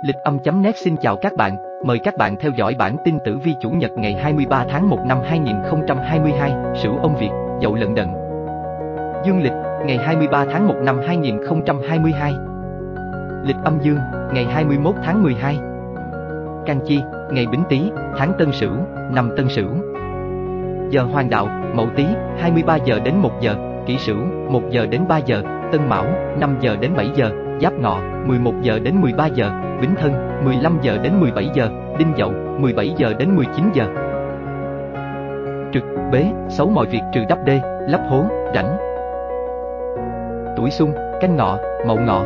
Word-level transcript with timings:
Lịch 0.00 0.16
âm.net 0.16 0.76
xin 0.76 0.96
chào 1.02 1.16
các 1.16 1.32
bạn, 1.36 1.56
mời 1.84 1.98
các 1.98 2.16
bạn 2.16 2.36
theo 2.40 2.52
dõi 2.56 2.74
bản 2.78 2.96
tin 3.04 3.18
tử 3.24 3.38
vi 3.44 3.54
chủ 3.62 3.70
nhật 3.70 3.90
ngày 3.96 4.14
23 4.14 4.64
tháng 4.70 4.90
1 4.90 4.98
năm 5.06 5.18
2022, 5.24 6.52
Sửu 6.82 6.98
ông 6.98 7.16
Việt, 7.16 7.30
Dậu 7.62 7.74
Lận 7.74 7.94
Đận. 7.94 8.08
Dương 9.24 9.42
lịch, 9.42 9.52
ngày 9.86 9.96
23 9.96 10.44
tháng 10.52 10.68
1 10.68 10.74
năm 10.82 11.00
2022. 11.06 12.32
Lịch 13.44 13.56
âm 13.64 13.78
dương, 13.82 13.98
ngày 14.32 14.44
21 14.44 14.94
tháng 15.04 15.22
12. 15.22 15.56
Can 16.66 16.80
Chi, 16.86 17.00
ngày 17.30 17.46
Bính 17.46 17.64
Tý, 17.68 17.90
tháng 18.16 18.32
Tân 18.38 18.52
Sửu, 18.52 18.72
năm 19.10 19.30
Tân 19.36 19.48
Sửu. 19.48 19.70
Giờ 20.90 21.02
Hoàng 21.02 21.30
đạo, 21.30 21.46
Mậu 21.74 21.88
Tý, 21.96 22.04
23 22.38 22.76
giờ 22.76 23.00
đến 23.00 23.14
1 23.16 23.32
giờ, 23.40 23.54
Kỷ 23.86 23.98
Sửu, 23.98 24.18
1 24.50 24.62
giờ 24.70 24.86
đến 24.86 25.02
3 25.08 25.18
giờ, 25.18 25.42
Tân 25.72 25.88
Mão, 25.88 26.04
5 26.40 26.56
giờ 26.60 26.76
đến 26.80 26.92
7 26.96 27.10
giờ, 27.14 27.30
Giáp 27.62 27.72
Ngọ, 27.78 28.00
11 28.26 28.54
giờ 28.62 28.78
đến 28.78 29.00
13 29.00 29.26
giờ, 29.26 29.50
Bính 29.80 29.94
Thân, 29.94 30.12
15 30.44 30.78
giờ 30.82 30.98
đến 31.02 31.20
17 31.20 31.50
giờ, 31.54 31.68
Đinh 31.98 32.12
Dậu, 32.18 32.32
17 32.58 32.94
giờ 32.96 33.14
đến 33.18 33.36
19 33.36 33.64
giờ. 33.74 33.84
Trực, 35.72 35.82
bế, 36.12 36.24
xấu 36.48 36.70
mọi 36.70 36.86
việc 36.86 37.00
trừ 37.12 37.20
đắp 37.28 37.38
đê, 37.44 37.60
lấp 37.88 38.00
hố, 38.08 38.24
rảnh. 38.54 38.76
Tuổi 40.56 40.70
Xung, 40.70 40.92
Canh 41.20 41.36
Ngọ, 41.36 41.58
Mậu 41.86 41.96
Ngọ. 41.96 42.22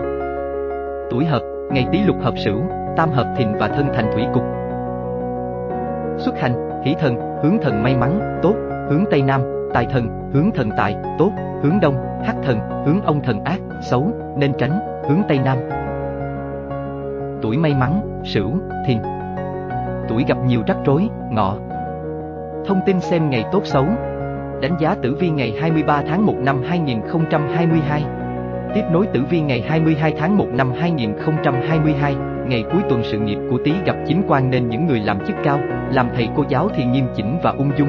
Tuổi 1.11 1.25
Hợp, 1.25 1.43
ngày 1.71 1.87
Tý 1.93 1.99
Lục 2.07 2.17
hợp 2.23 2.39
Sửu, 2.39 2.63
Tam 2.97 3.11
hợp 3.11 3.35
Thìn 3.37 3.49
và 3.61 3.69
Thân 3.69 3.87
thành 3.95 4.11
Thủy 4.13 4.25
cục. 4.35 4.43
Xuất 6.19 6.39
hành, 6.39 6.83
Hỷ 6.85 6.95
Thần, 6.95 7.17
hướng 7.43 7.59
thần 7.63 7.83
may 7.83 7.97
mắn, 7.97 8.39
tốt, 8.43 8.55
hướng 8.91 9.05
Tây 9.11 9.23
Nam, 9.23 9.41
Tài 9.75 9.87
Thần, 9.87 10.31
hướng 10.33 10.51
thần 10.55 10.71
tài, 10.77 10.97
tốt, 11.19 11.31
hướng 11.63 11.81
Đông, 11.81 11.97
Hắc 12.25 12.37
Thần, 12.43 12.59
hướng 12.87 13.01
ông 13.03 13.21
thần 13.23 13.45
ác, 13.45 13.61
xấu, 13.83 14.11
nên 14.37 14.53
tránh, 14.59 14.96
hướng 15.09 15.23
Tây 15.29 15.39
Nam. 15.45 15.59
Tuổi 17.43 17.59
may 17.59 17.75
mắn, 17.75 18.21
Sửu, 18.25 18.53
Thìn. 18.87 18.99
Tuổi 20.09 20.25
gặp 20.29 20.39
nhiều 20.47 20.63
rắc 20.67 20.77
rối, 20.85 21.09
Ngọ. 21.31 21.57
Thông 22.67 22.81
tin 22.87 23.01
xem 23.01 23.31
ngày 23.31 23.45
tốt 23.53 23.61
xấu. 23.65 23.85
Đánh 24.63 24.77
giá 24.81 24.95
tử 25.03 25.17
vi 25.21 25.31
ngày 25.31 25.55
23 25.61 26.03
tháng 26.09 26.27
1 26.27 26.35
năm 26.37 26.63
2022. 26.69 28.05
Tiếp 28.75 28.83
nối 28.93 29.07
tử 29.07 29.21
vi 29.31 29.41
ngày 29.41 29.65
22 29.69 30.15
tháng 30.19 30.37
1 30.37 30.47
năm 30.53 30.73
2022, 30.77 32.17
ngày 32.47 32.65
cuối 32.73 32.83
tuần 32.89 33.01
sự 33.05 33.19
nghiệp 33.19 33.39
của 33.51 33.59
Tý 33.65 33.73
gặp 33.85 33.97
chính 34.07 34.23
quan 34.29 34.51
nên 34.51 34.69
những 34.69 34.87
người 34.87 35.01
làm 35.01 35.27
chức 35.27 35.37
cao, 35.45 35.59
làm 35.93 36.09
thầy 36.15 36.29
cô 36.37 36.45
giáo 36.49 36.69
thì 36.75 36.85
nghiêm 36.85 37.07
chỉnh 37.17 37.39
và 37.43 37.51
ung 37.51 37.71
dung. 37.79 37.89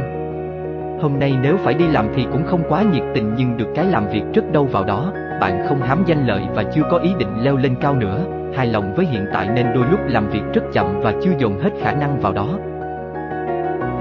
Hôm 1.02 1.20
nay 1.20 1.34
nếu 1.42 1.58
phải 1.58 1.74
đi 1.74 1.88
làm 1.88 2.08
thì 2.16 2.26
cũng 2.32 2.46
không 2.46 2.64
quá 2.70 2.84
nhiệt 2.84 3.04
tình 3.16 3.34
nhưng 3.38 3.58
được 3.58 3.68
cái 3.76 3.86
làm 3.86 4.08
việc 4.08 4.24
rất 4.34 4.52
đâu 4.52 4.66
vào 4.66 4.84
đó, 4.84 5.12
bạn 5.42 5.66
không 5.68 5.82
hám 5.82 6.04
danh 6.06 6.28
lợi 6.28 6.42
và 6.56 6.64
chưa 6.64 6.84
có 6.92 6.98
ý 6.98 7.14
định 7.20 7.44
leo 7.44 7.58
lên 7.58 7.76
cao 7.82 7.96
nữa, 7.96 8.20
hài 8.56 8.68
lòng 8.68 8.94
với 8.96 9.06
hiện 9.06 9.26
tại 9.34 9.50
nên 9.56 9.66
đôi 9.74 9.86
lúc 9.92 10.00
làm 10.08 10.30
việc 10.30 10.44
rất 10.54 10.62
chậm 10.74 11.00
và 11.02 11.14
chưa 11.24 11.32
dồn 11.38 11.60
hết 11.60 11.70
khả 11.82 11.92
năng 11.92 12.20
vào 12.20 12.34
đó. 12.34 12.48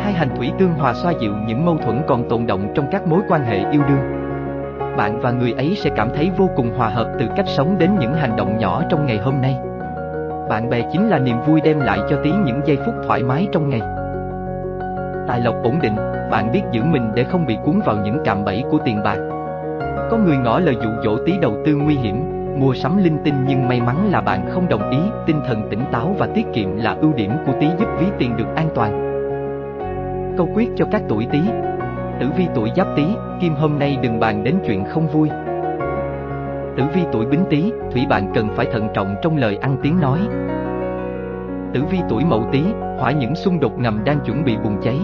Hai 0.00 0.12
hành 0.12 0.28
thủy 0.36 0.52
tương 0.58 0.74
hòa 0.74 0.94
xoa 0.94 1.12
dịu 1.20 1.32
những 1.46 1.66
mâu 1.66 1.76
thuẫn 1.76 2.02
còn 2.06 2.28
tồn 2.28 2.46
động 2.46 2.72
trong 2.74 2.86
các 2.90 3.06
mối 3.06 3.20
quan 3.28 3.44
hệ 3.44 3.58
yêu 3.70 3.82
đương. 3.88 4.16
Bạn 4.96 5.20
và 5.20 5.30
người 5.30 5.52
ấy 5.52 5.74
sẽ 5.76 5.90
cảm 5.96 6.08
thấy 6.14 6.30
vô 6.36 6.50
cùng 6.56 6.70
hòa 6.76 6.88
hợp 6.88 7.12
từ 7.18 7.26
cách 7.36 7.46
sống 7.48 7.78
đến 7.78 7.90
những 7.98 8.14
hành 8.14 8.36
động 8.36 8.58
nhỏ 8.58 8.82
trong 8.88 9.06
ngày 9.06 9.18
hôm 9.18 9.34
nay. 9.42 9.56
Bạn 10.48 10.70
bè 10.70 10.82
chính 10.92 11.08
là 11.08 11.18
niềm 11.18 11.36
vui 11.46 11.60
đem 11.60 11.80
lại 11.80 11.98
cho 12.10 12.16
tí 12.24 12.30
những 12.44 12.60
giây 12.64 12.78
phút 12.86 12.94
thoải 13.06 13.22
mái 13.22 13.48
trong 13.52 13.68
ngày. 13.68 13.80
Tài 15.28 15.40
lộc 15.40 15.54
ổn 15.62 15.78
định, 15.82 15.96
bạn 16.30 16.52
biết 16.52 16.62
giữ 16.72 16.82
mình 16.84 17.10
để 17.14 17.24
không 17.24 17.46
bị 17.46 17.58
cuốn 17.64 17.80
vào 17.84 17.96
những 17.96 18.18
cạm 18.24 18.44
bẫy 18.44 18.64
của 18.70 18.78
tiền 18.84 19.02
bạc. 19.04 19.35
Có 20.10 20.16
người 20.16 20.36
ngỏ 20.36 20.58
lời 20.58 20.76
dụ 20.82 20.90
dỗ 21.04 21.18
tí 21.26 21.32
đầu 21.42 21.56
tư 21.64 21.76
nguy 21.76 21.94
hiểm, 21.94 22.16
mua 22.60 22.74
sắm 22.74 22.96
linh 22.96 23.18
tinh 23.24 23.34
nhưng 23.46 23.68
may 23.68 23.80
mắn 23.80 24.10
là 24.10 24.20
bạn 24.20 24.46
không 24.50 24.68
đồng 24.68 24.90
ý, 24.90 24.98
tinh 25.26 25.40
thần 25.46 25.68
tỉnh 25.70 25.84
táo 25.92 26.14
và 26.18 26.26
tiết 26.26 26.46
kiệm 26.52 26.76
là 26.76 26.96
ưu 27.00 27.12
điểm 27.12 27.30
của 27.46 27.52
tí 27.60 27.66
giúp 27.78 27.88
ví 27.98 28.06
tiền 28.18 28.36
được 28.36 28.48
an 28.56 28.68
toàn. 28.74 29.06
Câu 30.36 30.48
quyết 30.54 30.68
cho 30.76 30.84
các 30.92 31.02
tuổi 31.08 31.26
tí 31.32 31.40
Tử 32.20 32.26
vi 32.36 32.46
tuổi 32.54 32.70
giáp 32.76 32.86
tí, 32.96 33.04
kim 33.40 33.54
hôm 33.54 33.78
nay 33.78 33.98
đừng 34.02 34.20
bàn 34.20 34.44
đến 34.44 34.56
chuyện 34.66 34.84
không 34.84 35.08
vui. 35.08 35.28
Tử 36.76 36.84
vi 36.94 37.02
tuổi 37.12 37.26
bính 37.26 37.44
tí, 37.50 37.72
thủy 37.92 38.06
bạn 38.08 38.32
cần 38.34 38.48
phải 38.56 38.66
thận 38.72 38.88
trọng 38.94 39.16
trong 39.22 39.36
lời 39.36 39.58
ăn 39.60 39.76
tiếng 39.82 40.00
nói. 40.00 40.18
Tử 41.74 41.82
vi 41.90 41.98
tuổi 42.08 42.24
mậu 42.24 42.48
tí, 42.52 42.62
hỏa 42.98 43.10
những 43.10 43.34
xung 43.34 43.60
đột 43.60 43.78
ngầm 43.78 44.04
đang 44.04 44.18
chuẩn 44.20 44.44
bị 44.44 44.56
bùng 44.64 44.80
cháy. 44.82 44.98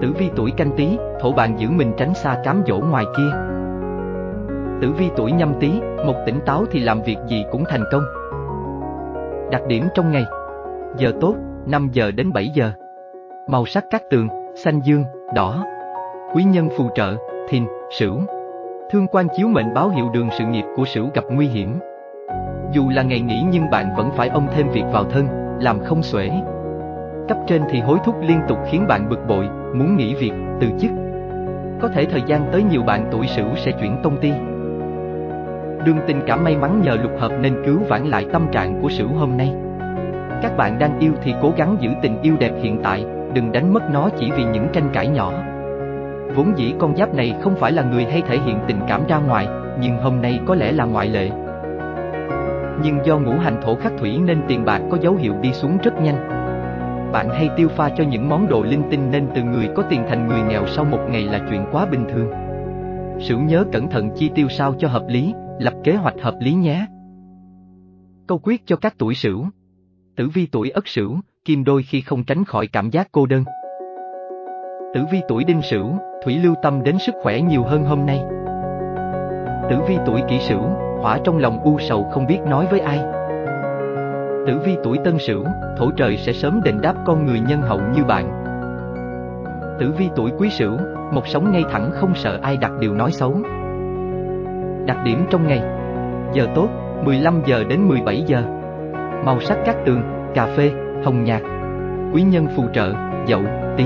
Tử 0.00 0.12
vi 0.18 0.30
tuổi 0.36 0.52
canh 0.56 0.70
tí, 0.76 0.98
thổ 1.20 1.32
bạn 1.32 1.58
giữ 1.58 1.70
mình 1.70 1.92
tránh 1.96 2.14
xa 2.14 2.40
cám 2.44 2.62
dỗ 2.66 2.78
ngoài 2.78 3.04
kia. 3.16 3.30
Tử 4.80 4.92
vi 4.92 5.10
tuổi 5.16 5.32
nhâm 5.32 5.54
tí, 5.60 5.80
một 6.06 6.14
tỉnh 6.26 6.40
táo 6.46 6.64
thì 6.70 6.80
làm 6.80 7.02
việc 7.02 7.16
gì 7.28 7.44
cũng 7.52 7.64
thành 7.68 7.84
công. 7.92 8.02
Đặc 9.50 9.62
điểm 9.68 9.88
trong 9.94 10.12
ngày. 10.12 10.24
Giờ 10.96 11.12
tốt, 11.20 11.34
5 11.66 11.88
giờ 11.92 12.10
đến 12.10 12.32
7 12.32 12.48
giờ. 12.48 12.72
Màu 13.48 13.66
sắc 13.66 13.84
các 13.90 14.02
tường, 14.10 14.28
xanh 14.54 14.80
dương, 14.80 15.04
đỏ. 15.34 15.64
Quý 16.34 16.44
nhân 16.44 16.68
phù 16.76 16.88
trợ, 16.94 17.16
thìn, 17.48 17.66
sửu. 17.98 18.20
Thương 18.90 19.06
quan 19.06 19.26
chiếu 19.36 19.48
mệnh 19.48 19.74
báo 19.74 19.88
hiệu 19.88 20.08
đường 20.14 20.28
sự 20.38 20.44
nghiệp 20.44 20.64
của 20.76 20.84
sửu 20.84 21.08
gặp 21.14 21.24
nguy 21.30 21.46
hiểm. 21.46 21.78
Dù 22.72 22.88
là 22.88 23.02
ngày 23.02 23.20
nghỉ 23.20 23.44
nhưng 23.50 23.70
bạn 23.70 23.86
vẫn 23.96 24.10
phải 24.16 24.28
ông 24.28 24.46
thêm 24.54 24.68
việc 24.68 24.84
vào 24.92 25.04
thân, 25.04 25.26
làm 25.60 25.84
không 25.84 26.02
xuể. 26.02 26.30
Cấp 27.28 27.38
trên 27.46 27.62
thì 27.70 27.80
hối 27.80 27.98
thúc 28.04 28.16
liên 28.20 28.40
tục 28.48 28.58
khiến 28.70 28.86
bạn 28.88 29.08
bực 29.08 29.18
bội, 29.28 29.48
muốn 29.78 29.96
nghỉ 29.96 30.14
việc, 30.14 30.32
từ 30.60 30.68
chức 30.80 30.90
Có 31.80 31.88
thể 31.88 32.04
thời 32.04 32.22
gian 32.26 32.48
tới 32.52 32.62
nhiều 32.62 32.82
bạn 32.82 33.08
tuổi 33.12 33.26
sửu 33.26 33.56
sẽ 33.56 33.72
chuyển 33.72 33.96
công 34.02 34.16
ty 34.20 34.32
Đường 35.86 35.98
tình 36.06 36.20
cảm 36.26 36.44
may 36.44 36.56
mắn 36.56 36.80
nhờ 36.84 36.96
lục 37.02 37.12
hợp 37.18 37.32
nên 37.40 37.62
cứu 37.66 37.78
vãn 37.88 38.06
lại 38.06 38.26
tâm 38.32 38.46
trạng 38.52 38.82
của 38.82 38.88
Sửu 38.88 39.08
hôm 39.08 39.36
nay. 39.36 39.54
Các 40.42 40.56
bạn 40.56 40.78
đang 40.78 40.98
yêu 40.98 41.12
thì 41.22 41.34
cố 41.42 41.52
gắng 41.56 41.76
giữ 41.80 41.90
tình 42.02 42.22
yêu 42.22 42.34
đẹp 42.40 42.52
hiện 42.62 42.80
tại, 42.82 43.04
đừng 43.34 43.52
đánh 43.52 43.74
mất 43.74 43.82
nó 43.92 44.08
chỉ 44.18 44.30
vì 44.36 44.44
những 44.44 44.66
tranh 44.72 44.88
cãi 44.92 45.08
nhỏ. 45.08 45.32
Vốn 46.34 46.58
dĩ 46.58 46.74
con 46.78 46.96
giáp 46.96 47.14
này 47.14 47.34
không 47.40 47.54
phải 47.56 47.72
là 47.72 47.82
người 47.82 48.04
hay 48.04 48.22
thể 48.28 48.38
hiện 48.46 48.58
tình 48.68 48.80
cảm 48.88 49.06
ra 49.08 49.18
ngoài, 49.18 49.48
nhưng 49.80 49.98
hôm 49.98 50.22
nay 50.22 50.40
có 50.46 50.54
lẽ 50.54 50.72
là 50.72 50.84
ngoại 50.84 51.08
lệ. 51.08 51.30
Nhưng 52.82 52.98
do 53.04 53.18
ngũ 53.18 53.32
hành 53.32 53.60
thổ 53.62 53.74
khắc 53.74 53.92
thủy 53.98 54.18
nên 54.18 54.42
tiền 54.48 54.64
bạc 54.64 54.80
có 54.90 54.98
dấu 55.00 55.14
hiệu 55.14 55.34
đi 55.40 55.52
xuống 55.52 55.78
rất 55.82 56.00
nhanh. 56.00 56.35
Bạn 57.16 57.30
hay 57.30 57.50
tiêu 57.56 57.68
pha 57.68 57.90
cho 57.96 58.04
những 58.04 58.28
món 58.28 58.48
đồ 58.48 58.62
linh 58.62 58.82
tinh 58.90 59.10
nên 59.10 59.28
từ 59.34 59.42
người 59.42 59.68
có 59.76 59.82
tiền 59.90 60.04
thành 60.08 60.28
người 60.28 60.42
nghèo 60.42 60.66
sau 60.66 60.84
một 60.84 60.98
ngày 61.08 61.22
là 61.22 61.46
chuyện 61.50 61.64
quá 61.72 61.86
bình 61.86 62.04
thường. 62.08 62.30
Sửu 63.20 63.40
nhớ 63.40 63.64
cẩn 63.72 63.88
thận 63.88 64.10
chi 64.16 64.30
tiêu 64.34 64.48
sao 64.48 64.74
cho 64.78 64.88
hợp 64.88 65.04
lý, 65.08 65.34
lập 65.58 65.72
kế 65.84 65.94
hoạch 65.94 66.14
hợp 66.22 66.34
lý 66.40 66.52
nhé. 66.52 66.86
Câu 68.26 68.40
quyết 68.42 68.66
cho 68.66 68.76
các 68.76 68.94
tuổi 68.98 69.14
sửu. 69.14 69.46
Tử 70.16 70.28
vi 70.34 70.46
tuổi 70.46 70.70
ất 70.70 70.88
sửu, 70.88 71.16
kim 71.44 71.64
đôi 71.64 71.82
khi 71.82 72.00
không 72.00 72.24
tránh 72.24 72.44
khỏi 72.44 72.66
cảm 72.66 72.90
giác 72.90 73.08
cô 73.12 73.26
đơn. 73.26 73.44
Tử 74.94 75.00
vi 75.12 75.20
tuổi 75.28 75.44
đinh 75.44 75.62
sửu, 75.62 75.92
thủy 76.24 76.38
lưu 76.38 76.54
tâm 76.62 76.82
đến 76.82 76.98
sức 76.98 77.14
khỏe 77.22 77.40
nhiều 77.40 77.62
hơn 77.62 77.84
hôm 77.84 78.06
nay. 78.06 78.20
Tử 79.70 79.76
vi 79.88 79.96
tuổi 80.06 80.20
kỷ 80.28 80.38
sửu, 80.38 80.62
hỏa 81.00 81.18
trong 81.24 81.38
lòng 81.38 81.60
u 81.60 81.78
sầu 81.78 82.04
không 82.10 82.26
biết 82.26 82.38
nói 82.46 82.66
với 82.70 82.80
ai. 82.80 83.15
Tử 84.46 84.58
vi 84.58 84.76
tuổi 84.84 84.98
tân 85.04 85.18
sửu, 85.18 85.44
thổ 85.76 85.90
trời 85.96 86.16
sẽ 86.16 86.32
sớm 86.32 86.60
đền 86.64 86.80
đáp 86.82 86.94
con 87.06 87.26
người 87.26 87.40
nhân 87.40 87.62
hậu 87.62 87.80
như 87.96 88.04
bạn. 88.04 88.44
Tử 89.80 89.92
vi 89.98 90.08
tuổi 90.16 90.30
quý 90.38 90.50
sửu, 90.50 90.78
một 91.12 91.26
sống 91.26 91.52
ngay 91.52 91.64
thẳng 91.70 91.90
không 91.94 92.14
sợ 92.14 92.38
ai 92.42 92.56
đặt 92.56 92.72
điều 92.80 92.94
nói 92.94 93.12
xấu. 93.12 93.40
Đặc 94.86 94.96
điểm 95.04 95.26
trong 95.30 95.46
ngày 95.46 95.62
Giờ 96.32 96.46
tốt, 96.54 96.68
15 97.04 97.42
giờ 97.46 97.64
đến 97.64 97.88
17 97.88 98.24
giờ 98.26 98.42
Màu 99.24 99.40
sắc 99.40 99.58
các 99.64 99.76
tường, 99.86 100.02
cà 100.34 100.46
phê, 100.46 100.70
hồng 101.04 101.24
nhạt 101.24 101.42
Quý 102.12 102.22
nhân 102.22 102.46
phù 102.56 102.64
trợ, 102.72 102.92
dậu, 103.26 103.42
tí 103.76 103.84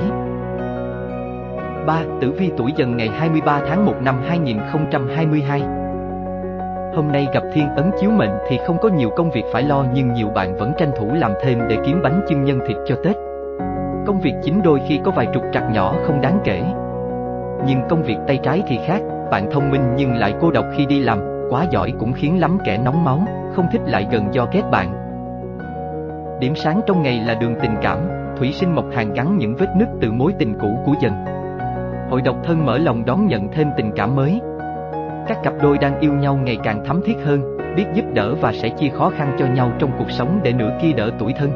3. 1.86 2.02
Tử 2.20 2.32
vi 2.32 2.50
tuổi 2.56 2.72
dần 2.76 2.96
ngày 2.96 3.08
23 3.08 3.60
tháng 3.68 3.86
1 3.86 3.94
năm 4.02 4.14
2022 4.28 5.79
Hôm 6.94 7.12
nay 7.12 7.28
gặp 7.34 7.42
thiên 7.52 7.74
ấn 7.76 7.90
chiếu 8.00 8.10
mệnh 8.10 8.30
thì 8.48 8.58
không 8.66 8.78
có 8.78 8.88
nhiều 8.88 9.10
công 9.16 9.30
việc 9.30 9.44
phải 9.52 9.62
lo 9.62 9.84
nhưng 9.94 10.12
nhiều 10.12 10.28
bạn 10.28 10.56
vẫn 10.56 10.72
tranh 10.78 10.90
thủ 10.96 11.12
làm 11.12 11.32
thêm 11.42 11.58
để 11.68 11.76
kiếm 11.86 12.00
bánh 12.02 12.20
chưng 12.28 12.44
nhân 12.44 12.60
thịt 12.68 12.76
cho 12.86 12.96
Tết. 13.04 13.16
Công 14.06 14.20
việc 14.20 14.34
chính 14.42 14.62
đôi 14.62 14.80
khi 14.88 15.00
có 15.04 15.10
vài 15.10 15.26
trục 15.34 15.42
trặc 15.52 15.62
nhỏ 15.72 15.94
không 16.06 16.20
đáng 16.20 16.40
kể. 16.44 16.62
Nhưng 17.66 17.82
công 17.88 18.02
việc 18.02 18.16
tay 18.26 18.38
trái 18.42 18.62
thì 18.66 18.78
khác, 18.86 19.00
bạn 19.30 19.50
thông 19.50 19.70
minh 19.70 19.94
nhưng 19.96 20.14
lại 20.14 20.34
cô 20.40 20.50
độc 20.50 20.64
khi 20.76 20.86
đi 20.86 21.00
làm, 21.00 21.18
quá 21.50 21.66
giỏi 21.70 21.92
cũng 21.98 22.12
khiến 22.12 22.40
lắm 22.40 22.58
kẻ 22.64 22.78
nóng 22.84 23.04
máu, 23.04 23.20
không 23.54 23.66
thích 23.72 23.82
lại 23.86 24.06
gần 24.12 24.34
do 24.34 24.46
ghét 24.52 24.62
bạn. 24.70 24.92
Điểm 26.40 26.54
sáng 26.54 26.80
trong 26.86 27.02
ngày 27.02 27.22
là 27.26 27.34
đường 27.34 27.54
tình 27.62 27.74
cảm, 27.82 27.98
Thủy 28.36 28.52
sinh 28.52 28.74
mộc 28.74 28.84
hàng 28.94 29.12
gắn 29.14 29.38
những 29.38 29.54
vết 29.54 29.68
nứt 29.76 29.88
từ 30.00 30.12
mối 30.12 30.32
tình 30.38 30.58
cũ 30.60 30.78
của 30.84 30.92
dần. 31.00 31.12
Hội 32.10 32.22
độc 32.22 32.36
thân 32.44 32.66
mở 32.66 32.78
lòng 32.78 33.04
đón 33.04 33.26
nhận 33.26 33.48
thêm 33.52 33.68
tình 33.76 33.92
cảm 33.96 34.16
mới. 34.16 34.40
Các 35.30 35.38
cặp 35.42 35.54
đôi 35.62 35.78
đang 35.78 36.00
yêu 36.00 36.12
nhau 36.12 36.36
ngày 36.36 36.58
càng 36.62 36.84
thắm 36.84 37.00
thiết 37.04 37.16
hơn, 37.24 37.56
biết 37.76 37.84
giúp 37.94 38.04
đỡ 38.14 38.34
và 38.34 38.52
sẽ 38.52 38.68
chia 38.68 38.88
khó 38.88 39.10
khăn 39.10 39.36
cho 39.38 39.46
nhau 39.46 39.72
trong 39.78 39.90
cuộc 39.98 40.10
sống 40.10 40.40
để 40.42 40.52
nửa 40.52 40.78
kia 40.82 40.92
đỡ 40.92 41.10
tuổi 41.18 41.32
thân. 41.38 41.50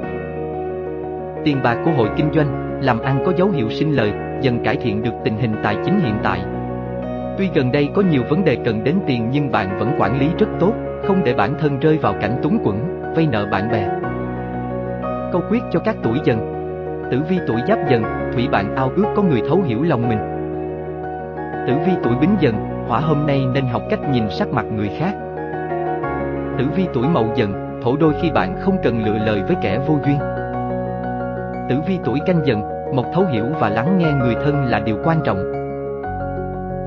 Tiền 1.45 1.57
bạc 1.65 1.79
của 1.85 1.91
hội 1.91 2.09
kinh 2.17 2.33
doanh, 2.35 2.81
làm 2.83 3.01
ăn 3.01 3.23
có 3.27 3.33
dấu 3.37 3.51
hiệu 3.51 3.71
sinh 3.71 3.97
lời, 3.97 4.13
dần 4.41 4.65
cải 4.65 4.77
thiện 4.77 5.03
được 5.03 5.11
tình 5.25 5.37
hình 5.37 5.55
tài 5.63 5.77
chính 5.85 6.01
hiện 6.01 6.15
tại. 6.23 6.41
Tuy 7.39 7.51
gần 7.55 7.73
đây 7.73 7.89
có 7.95 8.03
nhiều 8.03 8.23
vấn 8.29 8.45
đề 8.45 8.57
cần 8.65 8.85
đến 8.85 8.95
tiền 9.07 9.29
nhưng 9.31 9.51
bạn 9.51 9.79
vẫn 9.79 9.91
quản 9.99 10.21
lý 10.21 10.29
rất 10.39 10.49
tốt, 10.61 10.73
không 11.07 11.25
để 11.25 11.35
bản 11.35 11.55
thân 11.59 11.81
rơi 11.81 11.99
vào 11.99 12.15
cảnh 12.21 12.41
túng 12.43 12.59
quẫn, 12.65 12.77
vay 13.17 13.27
nợ 13.27 13.47
bạn 13.47 13.71
bè. 13.73 13.89
Câu 15.33 15.43
quyết 15.51 15.63
cho 15.71 15.81
các 15.81 15.97
tuổi 16.03 16.19
dần 16.25 16.39
Tử 17.11 17.23
vi 17.29 17.39
tuổi 17.47 17.61
giáp 17.69 17.79
dần, 17.91 18.03
thủy 18.35 18.49
bạn 18.53 18.77
ao 18.77 18.91
ước 18.97 19.07
có 19.17 19.23
người 19.23 19.43
thấu 19.49 19.63
hiểu 19.63 19.83
lòng 19.83 20.09
mình. 20.09 20.19
Tử 21.67 21.75
vi 21.87 21.93
tuổi 22.03 22.15
bính 22.21 22.37
dần, 22.41 22.74
hỏa 22.89 23.01
hôm 23.01 23.27
nay 23.27 23.47
nên 23.55 23.67
học 23.67 23.83
cách 23.91 24.01
nhìn 24.11 24.31
sắc 24.31 24.49
mặt 24.49 24.65
người 24.77 24.91
khác. 24.99 25.15
Tử 26.59 26.65
vi 26.77 26.87
tuổi 26.95 27.09
mậu 27.09 27.27
dần, 27.35 27.81
thổ 27.83 27.97
đôi 27.97 28.15
khi 28.23 28.31
bạn 28.31 28.57
không 28.61 28.77
cần 28.83 29.05
lựa 29.05 29.19
lời 29.27 29.43
với 29.47 29.57
kẻ 29.63 29.79
vô 29.87 29.99
duyên. 30.05 30.19
Tử 31.69 31.77
vi 31.87 31.99
tuổi 32.05 32.19
canh 32.27 32.41
dần, 32.47 32.63
mộc 32.95 33.07
thấu 33.15 33.25
hiểu 33.25 33.45
và 33.61 33.69
lắng 33.69 33.99
nghe 33.99 34.13
người 34.13 34.35
thân 34.45 34.65
là 34.65 34.81
điều 34.81 34.97
quan 35.05 35.21
trọng. 35.25 35.39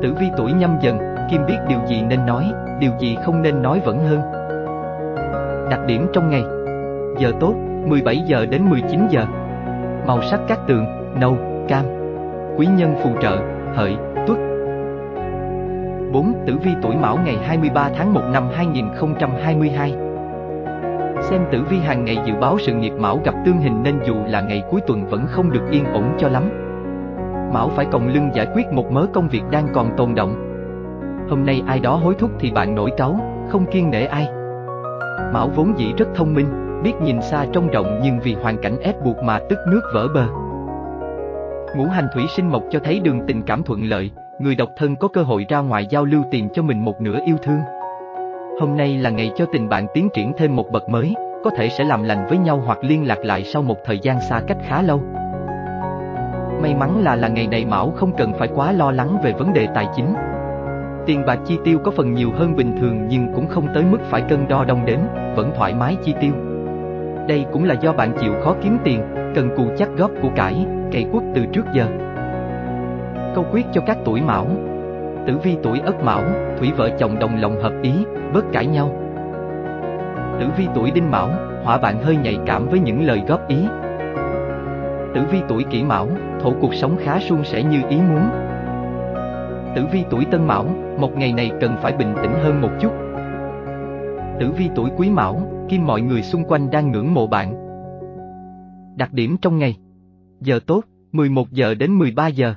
Tử 0.02 0.14
vi 0.20 0.28
tuổi 0.38 0.54
nhâm 0.54 0.78
dần, 0.82 0.98
kim 1.32 1.46
biết 1.46 1.58
điều 1.70 1.80
gì 1.88 2.02
nên 2.02 2.26
nói, 2.26 2.52
điều 2.80 2.92
gì 3.00 3.18
không 3.26 3.42
nên 3.42 3.62
nói 3.62 3.82
vẫn 3.86 4.00
hơn. 4.00 4.22
Đặc 5.70 5.80
điểm 5.86 6.08
trong 6.14 6.30
ngày 6.30 6.44
Giờ 7.18 7.32
tốt, 7.40 7.54
17 7.86 8.18
giờ 8.18 8.46
đến 8.46 8.70
19 8.70 9.08
giờ 9.10 9.26
Màu 10.08 10.22
sắc 10.22 10.40
các 10.48 10.60
tường, 10.68 10.86
nâu, 11.20 11.38
cam 11.68 11.86
Quý 12.58 12.68
nhân 12.78 12.96
phù 13.04 13.10
trợ, 13.22 13.38
hợi, 13.76 13.98
4. 16.12 16.33
Tử 16.48 16.57
vi 16.63 16.71
tuổi 16.81 16.95
Mão 16.95 17.18
ngày 17.25 17.38
23 17.44 17.89
tháng 17.95 18.13
1 18.13 18.21
năm 18.33 18.48
2022 18.54 19.92
Xem 21.21 21.42
tử 21.51 21.63
vi 21.69 21.77
hàng 21.77 22.06
ngày 22.06 22.18
dự 22.25 22.33
báo 22.42 22.57
sự 22.59 22.74
nghiệp 22.74 22.94
Mão 22.98 23.21
gặp 23.24 23.36
tương 23.45 23.57
hình 23.57 23.83
nên 23.83 24.00
dù 24.06 24.15
là 24.27 24.42
ngày 24.42 24.63
cuối 24.71 24.81
tuần 24.88 25.06
vẫn 25.06 25.25
không 25.27 25.51
được 25.51 25.62
yên 25.71 25.86
ổn 25.86 26.04
cho 26.19 26.30
lắm. 26.30 26.44
Mão 27.54 27.69
phải 27.69 27.86
còng 27.92 28.07
lưng 28.07 28.30
giải 28.33 28.48
quyết 28.54 28.65
một 28.71 28.92
mớ 28.92 29.06
công 29.13 29.30
việc 29.30 29.42
đang 29.51 29.68
còn 29.74 29.89
tồn 29.98 30.15
động. 30.15 30.36
Hôm 31.30 31.45
nay 31.45 31.63
ai 31.68 31.80
đó 31.80 31.95
hối 31.95 32.15
thúc 32.19 32.31
thì 32.39 32.51
bạn 32.51 32.75
nổi 32.75 32.92
cáu, 32.98 33.19
không 33.50 33.65
kiên 33.65 33.89
nể 33.92 34.06
ai. 34.06 34.27
Mão 35.33 35.50
vốn 35.56 35.74
dĩ 35.77 35.94
rất 35.98 36.07
thông 36.15 36.33
minh, 36.33 36.81
biết 36.83 36.94
nhìn 37.01 37.21
xa 37.21 37.45
trông 37.53 37.68
rộng 37.68 38.00
nhưng 38.03 38.19
vì 38.19 38.33
hoàn 38.33 38.57
cảnh 38.57 38.80
ép 38.80 38.95
buộc 39.06 39.18
mà 39.24 39.39
tức 39.50 39.57
nước 39.68 39.81
vỡ 39.94 40.07
bờ. 40.13 40.27
Ngũ 41.75 41.86
hành 41.86 42.07
thủy 42.13 42.24
sinh 42.36 42.51
mộc 42.51 42.63
cho 42.69 42.80
thấy 42.83 43.00
đường 43.00 43.19
tình 43.27 43.42
cảm 43.42 43.63
thuận 43.63 43.83
lợi, 43.83 44.12
người 44.39 44.56
độc 44.56 44.69
thân 44.75 44.95
có 44.95 45.07
cơ 45.07 45.24
hội 45.24 45.45
ra 45.50 45.60
ngoài 45.60 45.86
giao 45.89 46.06
lưu 46.06 46.24
tìm 46.31 46.50
cho 46.54 46.62
mình 46.62 46.86
một 46.86 47.01
nửa 47.01 47.19
yêu 47.25 47.38
thương. 47.44 47.60
Hôm 48.60 48.78
nay 48.78 48.98
là 48.98 49.10
ngày 49.10 49.31
cho 49.36 49.45
tình 49.54 49.69
bạn 49.69 49.88
tiến 49.94 50.10
triển 50.13 50.34
thêm 50.38 50.56
một 50.56 50.72
bậc 50.72 50.89
mới, 50.89 51.13
có 51.44 51.50
thể 51.57 51.69
sẽ 51.69 51.84
làm 51.84 52.04
lành 52.04 52.25
với 52.30 52.38
nhau 52.38 52.62
hoặc 52.66 52.78
liên 52.81 53.07
lạc 53.07 53.19
lại 53.24 53.44
sau 53.44 53.62
một 53.62 53.78
thời 53.86 54.00
gian 54.00 54.22
xa 54.22 54.42
cách 54.48 54.57
khá 54.68 54.81
lâu. 54.81 55.01
May 56.62 56.75
mắn 56.75 57.04
là 57.04 57.16
là 57.16 57.28
ngày 57.28 57.48
này 57.48 57.66
Mão 57.66 57.92
không 57.92 58.12
cần 58.18 58.34
phải 58.39 58.48
quá 58.56 58.72
lo 58.72 58.92
lắng 58.92 59.18
về 59.24 59.34
vấn 59.34 59.54
đề 59.54 59.68
tài 59.75 59.88
chính. 59.95 60.13
Tiền 61.06 61.25
bạc 61.25 61.39
chi 61.45 61.57
tiêu 61.63 61.80
có 61.84 61.92
phần 61.92 62.13
nhiều 62.13 62.31
hơn 62.31 62.56
bình 62.56 62.78
thường 62.80 63.07
nhưng 63.07 63.34
cũng 63.34 63.48
không 63.48 63.68
tới 63.74 63.84
mức 63.92 64.00
phải 64.10 64.22
cân 64.22 64.48
đo 64.48 64.63
đong 64.63 64.86
đếm, 64.86 65.00
vẫn 65.36 65.51
thoải 65.56 65.74
mái 65.74 65.95
chi 66.04 66.13
tiêu. 66.22 66.34
Đây 67.28 67.45
cũng 67.51 67.63
là 67.63 67.75
do 67.81 67.94
bạn 67.94 68.13
chịu 68.22 68.34
khó 68.44 68.56
kiếm 68.63 68.78
tiền, 68.84 69.01
cần 69.36 69.50
cù 69.57 69.63
chắc 69.78 69.89
góp 69.98 70.12
của 70.22 70.30
cải, 70.36 70.66
cày 70.92 71.06
quốc 71.12 71.24
từ 71.36 71.45
trước 71.54 71.66
giờ. 71.74 72.06
Câu 73.35 73.45
quyết 73.51 73.65
cho 73.74 73.81
các 73.85 73.97
tuổi 74.06 74.21
mão 74.21 74.47
Tử 75.27 75.38
vi 75.44 75.57
tuổi 75.63 75.79
ất 75.79 76.03
mão, 76.03 76.24
thủy 76.57 76.71
vợ 76.77 76.89
chồng 77.00 77.19
đồng 77.19 77.41
lòng 77.41 77.62
hợp 77.62 77.74
ý, 77.81 77.91
bớt 78.33 78.45
cãi 78.51 78.65
nhau. 78.65 78.91
Tử 80.39 80.47
vi 80.57 80.68
tuổi 80.75 80.91
đinh 80.91 81.12
mão, 81.12 81.29
hỏa 81.63 81.77
bạn 81.77 82.03
hơi 82.03 82.15
nhạy 82.15 82.38
cảm 82.45 82.68
với 82.68 82.79
những 82.79 83.06
lời 83.06 83.21
góp 83.27 83.47
ý. 83.47 83.57
Tử 85.15 85.21
vi 85.31 85.41
tuổi 85.47 85.63
kỷ 85.63 85.83
mão, 85.83 86.09
thổ 86.41 86.53
cuộc 86.62 86.74
sống 86.74 86.97
khá 87.00 87.19
suôn 87.19 87.44
sẻ 87.44 87.63
như 87.63 87.81
ý 87.89 87.97
muốn. 87.97 88.29
Tử 89.75 89.85
vi 89.91 90.03
tuổi 90.09 90.25
tân 90.31 90.47
mão, 90.47 90.65
một 90.97 91.18
ngày 91.18 91.33
này 91.33 91.51
cần 91.62 91.75
phải 91.81 91.94
bình 91.94 92.13
tĩnh 92.21 92.33
hơn 92.44 92.62
một 92.62 92.71
chút. 92.79 92.91
Tử 94.39 94.51
vi 94.51 94.69
tuổi 94.75 94.89
quý 94.97 95.09
mão, 95.09 95.41
kim 95.69 95.85
mọi 95.85 96.01
người 96.01 96.24
xung 96.24 96.44
quanh 96.44 96.69
đang 96.69 96.91
ngưỡng 96.91 97.13
mộ 97.13 97.27
bạn. 97.27 97.53
Đặc 98.95 99.13
điểm 99.13 99.38
trong 99.41 99.57
ngày 99.57 99.77
Giờ 100.41 100.59
tốt, 100.68 100.81
11 101.12 101.51
giờ 101.51 101.74
đến 101.74 101.91
13 101.91 102.27
giờ. 102.27 102.53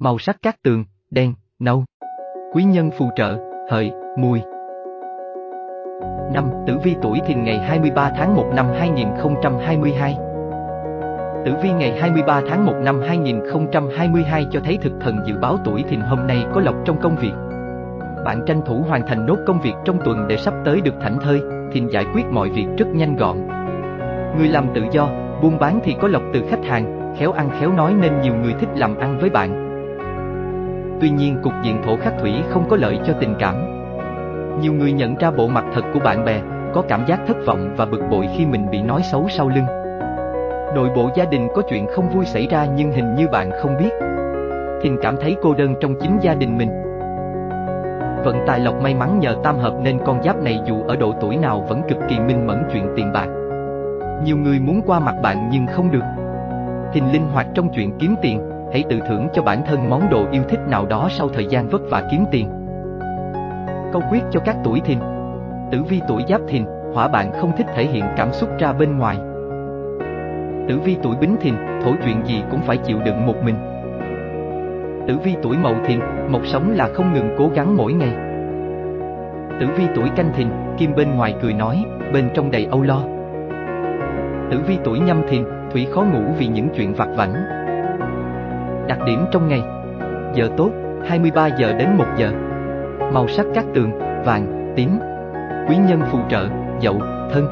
Màu 0.00 0.18
sắc 0.18 0.42
cát 0.42 0.62
tường, 0.62 0.84
đen, 1.10 1.34
nâu. 1.58 1.84
Quý 2.52 2.64
nhân 2.64 2.90
phù 2.98 3.10
trợ, 3.16 3.38
hợi, 3.70 3.92
mùi. 4.18 4.40
Năm 6.32 6.50
Tử 6.66 6.78
vi 6.84 6.96
tuổi 7.02 7.20
thìn 7.26 7.44
ngày 7.44 7.58
23 7.58 8.10
tháng 8.16 8.36
1 8.36 8.44
năm 8.54 8.66
2022 8.78 10.16
Tử 11.44 11.54
vi 11.62 11.72
ngày 11.72 12.00
23 12.00 12.42
tháng 12.48 12.66
1 12.66 12.72
năm 12.82 13.00
2022 13.08 14.46
cho 14.50 14.60
thấy 14.64 14.78
thực 14.82 14.92
thần 15.00 15.16
dự 15.26 15.34
báo 15.38 15.58
tuổi 15.64 15.84
thìn 15.88 16.00
hôm 16.00 16.26
nay 16.26 16.46
có 16.54 16.60
lộc 16.60 16.74
trong 16.84 17.00
công 17.00 17.16
việc. 17.16 17.32
Bạn 18.24 18.42
tranh 18.46 18.60
thủ 18.66 18.84
hoàn 18.88 19.06
thành 19.06 19.26
nốt 19.26 19.38
công 19.46 19.60
việc 19.60 19.74
trong 19.84 19.98
tuần 20.04 20.28
để 20.28 20.36
sắp 20.36 20.54
tới 20.64 20.80
được 20.80 20.94
thảnh 21.00 21.18
thơi, 21.20 21.40
thìn 21.72 21.88
giải 21.88 22.04
quyết 22.14 22.26
mọi 22.26 22.50
việc 22.50 22.66
rất 22.78 22.86
nhanh 22.86 23.16
gọn. 23.16 23.36
Người 24.38 24.48
làm 24.48 24.66
tự 24.74 24.82
do, 24.92 25.08
buôn 25.42 25.58
bán 25.58 25.80
thì 25.84 25.96
có 26.00 26.08
lộc 26.08 26.22
từ 26.34 26.42
khách 26.50 26.64
hàng, 26.64 27.14
khéo 27.18 27.32
ăn 27.32 27.50
khéo 27.60 27.72
nói 27.72 27.94
nên 28.00 28.20
nhiều 28.20 28.34
người 28.34 28.54
thích 28.60 28.70
làm 28.76 28.96
ăn 28.96 29.18
với 29.20 29.30
bạn. 29.30 29.65
Tuy 31.00 31.10
nhiên 31.10 31.38
cục 31.42 31.52
diện 31.62 31.82
thổ 31.86 31.96
khắc 31.96 32.14
thủy 32.20 32.32
không 32.48 32.68
có 32.68 32.76
lợi 32.76 32.98
cho 33.06 33.12
tình 33.20 33.34
cảm. 33.38 33.54
Nhiều 34.60 34.72
người 34.72 34.92
nhận 34.92 35.16
ra 35.16 35.30
bộ 35.30 35.48
mặt 35.48 35.64
thật 35.74 35.82
của 35.94 36.00
bạn 36.00 36.24
bè, 36.24 36.40
có 36.74 36.82
cảm 36.88 37.06
giác 37.06 37.20
thất 37.26 37.36
vọng 37.46 37.74
và 37.76 37.84
bực 37.86 38.00
bội 38.10 38.28
khi 38.36 38.46
mình 38.46 38.70
bị 38.70 38.82
nói 38.82 39.02
xấu 39.02 39.26
sau 39.28 39.48
lưng. 39.48 39.66
Nội 40.74 40.88
bộ 40.96 41.10
gia 41.14 41.24
đình 41.24 41.48
có 41.54 41.62
chuyện 41.68 41.86
không 41.86 42.08
vui 42.08 42.24
xảy 42.24 42.46
ra 42.46 42.66
nhưng 42.76 42.92
hình 42.92 43.14
như 43.14 43.28
bạn 43.28 43.50
không 43.62 43.76
biết. 43.78 43.90
Thìn 44.82 44.96
cảm 45.02 45.16
thấy 45.20 45.36
cô 45.42 45.54
đơn 45.54 45.74
trong 45.80 45.94
chính 46.00 46.18
gia 46.20 46.34
đình 46.34 46.58
mình. 46.58 46.70
Vận 48.24 48.36
tài 48.46 48.60
lộc 48.60 48.82
may 48.82 48.94
mắn 48.94 49.18
nhờ 49.18 49.36
tam 49.42 49.58
hợp 49.58 49.74
nên 49.82 49.98
con 50.06 50.22
giáp 50.22 50.42
này 50.42 50.60
dù 50.66 50.82
ở 50.82 50.96
độ 50.96 51.14
tuổi 51.20 51.36
nào 51.36 51.66
vẫn 51.68 51.82
cực 51.88 51.98
kỳ 52.08 52.20
minh 52.20 52.46
mẫn 52.46 52.62
chuyện 52.72 52.88
tiền 52.96 53.12
bạc. 53.12 53.26
Nhiều 54.24 54.36
người 54.36 54.60
muốn 54.60 54.80
qua 54.86 55.00
mặt 55.00 55.14
bạn 55.22 55.48
nhưng 55.52 55.66
không 55.66 55.90
được. 55.90 56.04
Thìn 56.92 57.04
linh 57.12 57.28
hoạt 57.28 57.46
trong 57.54 57.68
chuyện 57.74 57.98
kiếm 57.98 58.14
tiền, 58.22 58.40
hãy 58.76 58.84
tự 58.90 59.00
thưởng 59.08 59.28
cho 59.34 59.42
bản 59.42 59.62
thân 59.66 59.90
món 59.90 60.10
đồ 60.10 60.26
yêu 60.30 60.42
thích 60.48 60.60
nào 60.68 60.86
đó 60.86 61.08
sau 61.10 61.28
thời 61.28 61.46
gian 61.46 61.68
vất 61.68 61.80
vả 61.90 62.02
kiếm 62.10 62.24
tiền. 62.30 62.48
Câu 63.92 64.02
quyết 64.10 64.22
cho 64.30 64.40
các 64.40 64.56
tuổi 64.64 64.80
thìn 64.80 64.98
Tử 65.70 65.82
vi 65.82 66.00
tuổi 66.08 66.22
giáp 66.28 66.40
thìn, 66.48 66.64
hỏa 66.94 67.08
bạn 67.08 67.32
không 67.32 67.52
thích 67.56 67.66
thể 67.74 67.84
hiện 67.84 68.04
cảm 68.16 68.32
xúc 68.32 68.50
ra 68.58 68.72
bên 68.72 68.98
ngoài. 68.98 69.16
Tử 70.68 70.78
vi 70.84 70.96
tuổi 71.02 71.16
bính 71.20 71.36
thìn, 71.40 71.54
thổ 71.84 71.92
chuyện 72.04 72.26
gì 72.26 72.42
cũng 72.50 72.60
phải 72.60 72.76
chịu 72.76 72.98
đựng 73.04 73.26
một 73.26 73.34
mình. 73.44 73.54
Tử 75.08 75.18
vi 75.24 75.34
tuổi 75.42 75.56
mậu 75.56 75.74
thìn, 75.86 76.00
một 76.28 76.40
sống 76.44 76.70
là 76.76 76.88
không 76.94 77.12
ngừng 77.14 77.34
cố 77.38 77.50
gắng 77.54 77.76
mỗi 77.76 77.92
ngày. 77.92 78.14
Tử 79.60 79.66
vi 79.76 79.84
tuổi 79.94 80.08
canh 80.16 80.32
thìn, 80.34 80.48
kim 80.78 80.94
bên 80.94 81.16
ngoài 81.16 81.34
cười 81.42 81.52
nói, 81.52 81.84
bên 82.12 82.28
trong 82.34 82.50
đầy 82.50 82.66
âu 82.70 82.82
lo. 82.82 83.00
Tử 84.50 84.60
vi 84.66 84.78
tuổi 84.84 84.98
nhâm 84.98 85.22
thìn, 85.28 85.44
thủy 85.72 85.86
khó 85.90 86.02
ngủ 86.02 86.22
vì 86.38 86.46
những 86.46 86.68
chuyện 86.76 86.94
vặt 86.94 87.08
vảnh. 87.16 87.34
Đặc 88.88 88.98
điểm 89.06 89.24
trong 89.32 89.48
ngày 89.48 89.62
Giờ 90.34 90.48
tốt, 90.56 90.70
23 91.08 91.46
giờ 91.46 91.72
đến 91.72 91.88
1 91.96 92.04
giờ 92.16 92.30
Màu 93.12 93.28
sắc 93.28 93.46
các 93.54 93.64
tường, 93.74 93.90
vàng, 94.24 94.72
tím 94.76 94.98
Quý 95.68 95.76
nhân 95.88 96.00
phù 96.12 96.18
trợ, 96.28 96.48
dậu, 96.80 97.00
thân 97.32 97.48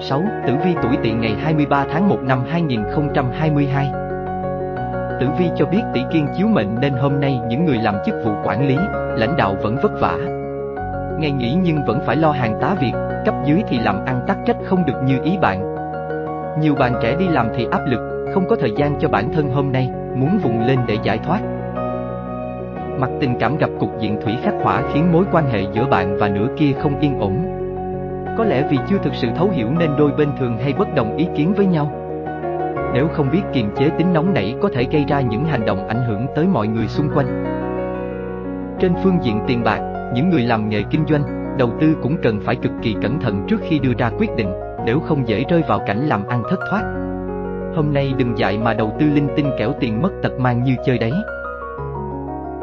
6. 0.00 0.22
Tử 0.46 0.54
vi 0.64 0.74
tuổi 0.82 0.96
tỵ 1.02 1.12
ngày 1.12 1.36
23 1.42 1.84
tháng 1.92 2.08
1 2.08 2.18
năm 2.22 2.42
2022 2.48 3.92
Tử 5.20 5.28
vi 5.38 5.50
cho 5.56 5.66
biết 5.66 5.82
tỷ 5.94 6.00
kiên 6.12 6.26
chiếu 6.36 6.46
mệnh 6.46 6.80
nên 6.80 6.92
hôm 6.92 7.20
nay 7.20 7.40
những 7.48 7.64
người 7.64 7.76
làm 7.76 7.94
chức 8.06 8.14
vụ 8.24 8.32
quản 8.44 8.68
lý, 8.68 8.76
lãnh 9.16 9.36
đạo 9.36 9.56
vẫn 9.62 9.76
vất 9.82 9.92
vả. 10.00 10.16
Ngày 11.18 11.30
nghỉ 11.30 11.54
nhưng 11.62 11.84
vẫn 11.86 12.00
phải 12.06 12.16
lo 12.16 12.30
hàng 12.30 12.58
tá 12.60 12.74
việc, 12.80 12.92
cấp 13.24 13.34
dưới 13.44 13.62
thì 13.68 13.78
làm 13.78 14.04
ăn 14.04 14.20
tắc 14.26 14.36
trách 14.46 14.56
không 14.64 14.86
được 14.86 15.02
như 15.04 15.18
ý 15.24 15.38
bạn. 15.40 15.74
Nhiều 16.60 16.74
bạn 16.74 16.92
trẻ 17.02 17.16
đi 17.18 17.28
làm 17.28 17.48
thì 17.56 17.66
áp 17.70 17.80
lực, 17.86 18.11
không 18.34 18.48
có 18.48 18.56
thời 18.56 18.72
gian 18.76 18.98
cho 19.00 19.08
bản 19.08 19.32
thân 19.32 19.50
hôm 19.50 19.72
nay, 19.72 19.90
muốn 20.16 20.38
vùng 20.42 20.66
lên 20.66 20.78
để 20.86 20.96
giải 21.02 21.18
thoát. 21.18 21.40
Mặt 22.98 23.10
tình 23.20 23.36
cảm 23.40 23.56
gặp 23.56 23.70
cục 23.80 24.00
diện 24.00 24.20
thủy 24.24 24.34
khắc 24.42 24.54
hỏa 24.62 24.82
khiến 24.92 25.12
mối 25.12 25.24
quan 25.32 25.46
hệ 25.50 25.62
giữa 25.72 25.86
bạn 25.86 26.16
và 26.16 26.28
nửa 26.28 26.46
kia 26.56 26.72
không 26.82 27.00
yên 27.00 27.18
ổn. 27.18 27.32
Có 28.38 28.44
lẽ 28.44 28.68
vì 28.70 28.78
chưa 28.88 28.98
thực 29.02 29.14
sự 29.14 29.28
thấu 29.36 29.50
hiểu 29.52 29.68
nên 29.78 29.90
đôi 29.98 30.12
bên 30.18 30.28
thường 30.38 30.58
hay 30.58 30.72
bất 30.72 30.94
đồng 30.94 31.16
ý 31.16 31.26
kiến 31.36 31.54
với 31.56 31.66
nhau. 31.66 31.92
Nếu 32.94 33.08
không 33.08 33.30
biết 33.30 33.42
kiềm 33.52 33.70
chế 33.76 33.88
tính 33.88 34.12
nóng 34.12 34.34
nảy 34.34 34.54
có 34.60 34.68
thể 34.74 34.86
gây 34.92 35.04
ra 35.08 35.20
những 35.20 35.44
hành 35.44 35.66
động 35.66 35.88
ảnh 35.88 36.04
hưởng 36.08 36.26
tới 36.34 36.46
mọi 36.46 36.66
người 36.66 36.88
xung 36.88 37.08
quanh. 37.14 37.44
Trên 38.78 38.92
phương 39.02 39.18
diện 39.22 39.40
tiền 39.46 39.62
bạc, 39.64 40.10
những 40.14 40.30
người 40.30 40.42
làm 40.42 40.68
nghề 40.68 40.82
kinh 40.82 41.04
doanh, 41.08 41.56
đầu 41.58 41.70
tư 41.80 41.96
cũng 42.02 42.16
cần 42.22 42.40
phải 42.40 42.56
cực 42.56 42.72
kỳ 42.82 42.96
cẩn 43.02 43.20
thận 43.20 43.44
trước 43.48 43.60
khi 43.62 43.78
đưa 43.78 43.92
ra 43.98 44.10
quyết 44.18 44.30
định, 44.36 44.52
nếu 44.86 45.00
không 45.00 45.28
dễ 45.28 45.44
rơi 45.48 45.62
vào 45.68 45.80
cảnh 45.86 46.06
làm 46.06 46.26
ăn 46.28 46.42
thất 46.50 46.58
thoát. 46.70 47.01
Hôm 47.76 47.92
nay 47.92 48.14
đừng 48.18 48.38
dạy 48.38 48.58
mà 48.58 48.74
đầu 48.74 48.92
tư 48.98 49.06
linh 49.14 49.28
tinh 49.36 49.50
kẻo 49.58 49.72
tiền 49.80 50.02
mất 50.02 50.10
tật 50.22 50.32
mang 50.38 50.62
như 50.62 50.76
chơi 50.84 50.98
đấy. 50.98 51.12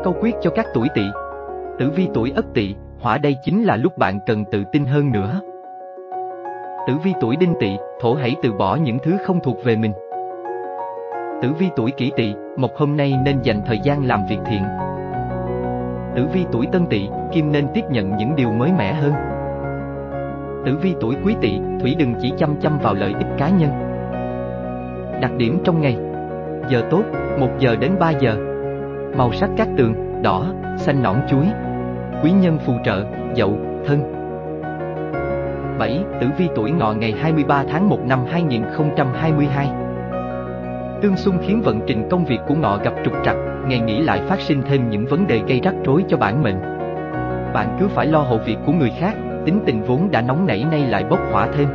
Câu 0.03 0.15
quyết 0.21 0.35
cho 0.41 0.49
các 0.49 0.65
tuổi 0.73 0.87
tỵ. 0.95 1.03
Tử 1.79 1.89
vi 1.95 2.07
tuổi 2.13 2.31
ất 2.35 2.45
tỵ, 2.53 2.75
hỏa 2.99 3.17
đây 3.17 3.35
chính 3.43 3.63
là 3.63 3.75
lúc 3.75 3.97
bạn 3.97 4.19
cần 4.25 4.45
tự 4.45 4.63
tin 4.71 4.85
hơn 4.85 5.11
nữa. 5.11 5.41
Tử 6.87 6.93
vi 7.03 7.13
tuổi 7.21 7.35
đinh 7.35 7.53
tỵ, 7.59 7.77
thổ 8.01 8.13
hãy 8.13 8.35
từ 8.41 8.53
bỏ 8.53 8.75
những 8.75 8.99
thứ 8.99 9.17
không 9.25 9.39
thuộc 9.43 9.57
về 9.63 9.75
mình. 9.75 9.93
Tử 11.41 11.49
vi 11.59 11.69
tuổi 11.75 11.91
kỷ 11.91 12.11
tỵ, 12.15 12.33
một 12.57 12.77
hôm 12.77 12.97
nay 12.97 13.13
nên 13.25 13.41
dành 13.41 13.61
thời 13.65 13.79
gian 13.83 14.05
làm 14.05 14.25
việc 14.29 14.39
thiện. 14.45 14.63
Tử 16.15 16.27
vi 16.33 16.45
tuổi 16.51 16.67
tân 16.71 16.85
tỵ, 16.85 17.09
kim 17.31 17.51
nên 17.51 17.67
tiếp 17.73 17.83
nhận 17.91 18.17
những 18.17 18.35
điều 18.35 18.51
mới 18.51 18.71
mẻ 18.77 18.93
hơn. 18.93 19.13
Tử 20.65 20.77
vi 20.81 20.95
tuổi 21.01 21.15
quý 21.25 21.35
tỵ, 21.41 21.59
thủy 21.81 21.95
đừng 21.99 22.13
chỉ 22.21 22.31
chăm 22.37 22.55
chăm 22.61 22.79
vào 22.79 22.93
lợi 22.93 23.13
ích 23.17 23.27
cá 23.37 23.49
nhân. 23.49 23.88
Đặc 25.21 25.31
điểm 25.37 25.59
trong 25.63 25.81
ngày 25.81 25.97
Giờ 26.69 26.83
tốt, 26.89 27.03
1 27.39 27.47
giờ 27.59 27.75
đến 27.75 27.91
3 27.99 28.09
giờ 28.09 28.35
Màu 29.17 29.31
sắc 29.33 29.49
các 29.57 29.67
tường, 29.77 30.21
đỏ, 30.23 30.45
xanh 30.77 31.03
nõn 31.03 31.15
chuối 31.29 31.45
Quý 32.23 32.31
nhân 32.31 32.57
phù 32.65 32.73
trợ, 32.85 33.05
dậu, 33.35 33.57
thân 33.85 34.13
7. 35.79 36.03
Tử 36.21 36.27
vi 36.37 36.47
tuổi 36.55 36.71
ngọ 36.71 36.93
ngày 36.93 37.13
23 37.21 37.63
tháng 37.69 37.89
1 37.89 37.99
năm 38.05 38.19
2022 38.31 39.71
Tương 41.01 41.15
xung 41.15 41.37
khiến 41.41 41.61
vận 41.61 41.79
trình 41.87 42.07
công 42.09 42.25
việc 42.25 42.39
của 42.47 42.55
ngọ 42.55 42.77
gặp 42.77 42.93
trục 43.05 43.13
trặc, 43.25 43.35
ngày 43.67 43.79
nghỉ 43.79 44.01
lại 44.01 44.21
phát 44.27 44.39
sinh 44.39 44.61
thêm 44.69 44.89
những 44.89 45.05
vấn 45.05 45.27
đề 45.27 45.41
gây 45.47 45.59
rắc 45.63 45.73
rối 45.85 46.03
cho 46.07 46.17
bản 46.17 46.43
mệnh. 46.43 46.61
Bạn 47.53 47.77
cứ 47.79 47.87
phải 47.87 48.05
lo 48.05 48.19
hộ 48.19 48.37
việc 48.37 48.57
của 48.65 48.71
người 48.71 48.91
khác, 48.99 49.13
tính 49.45 49.59
tình 49.65 49.83
vốn 49.83 50.11
đã 50.11 50.21
nóng 50.21 50.47
nảy 50.47 50.65
nay 50.71 50.81
lại 50.87 51.03
bốc 51.09 51.19
hỏa 51.31 51.47
thêm. 51.57 51.67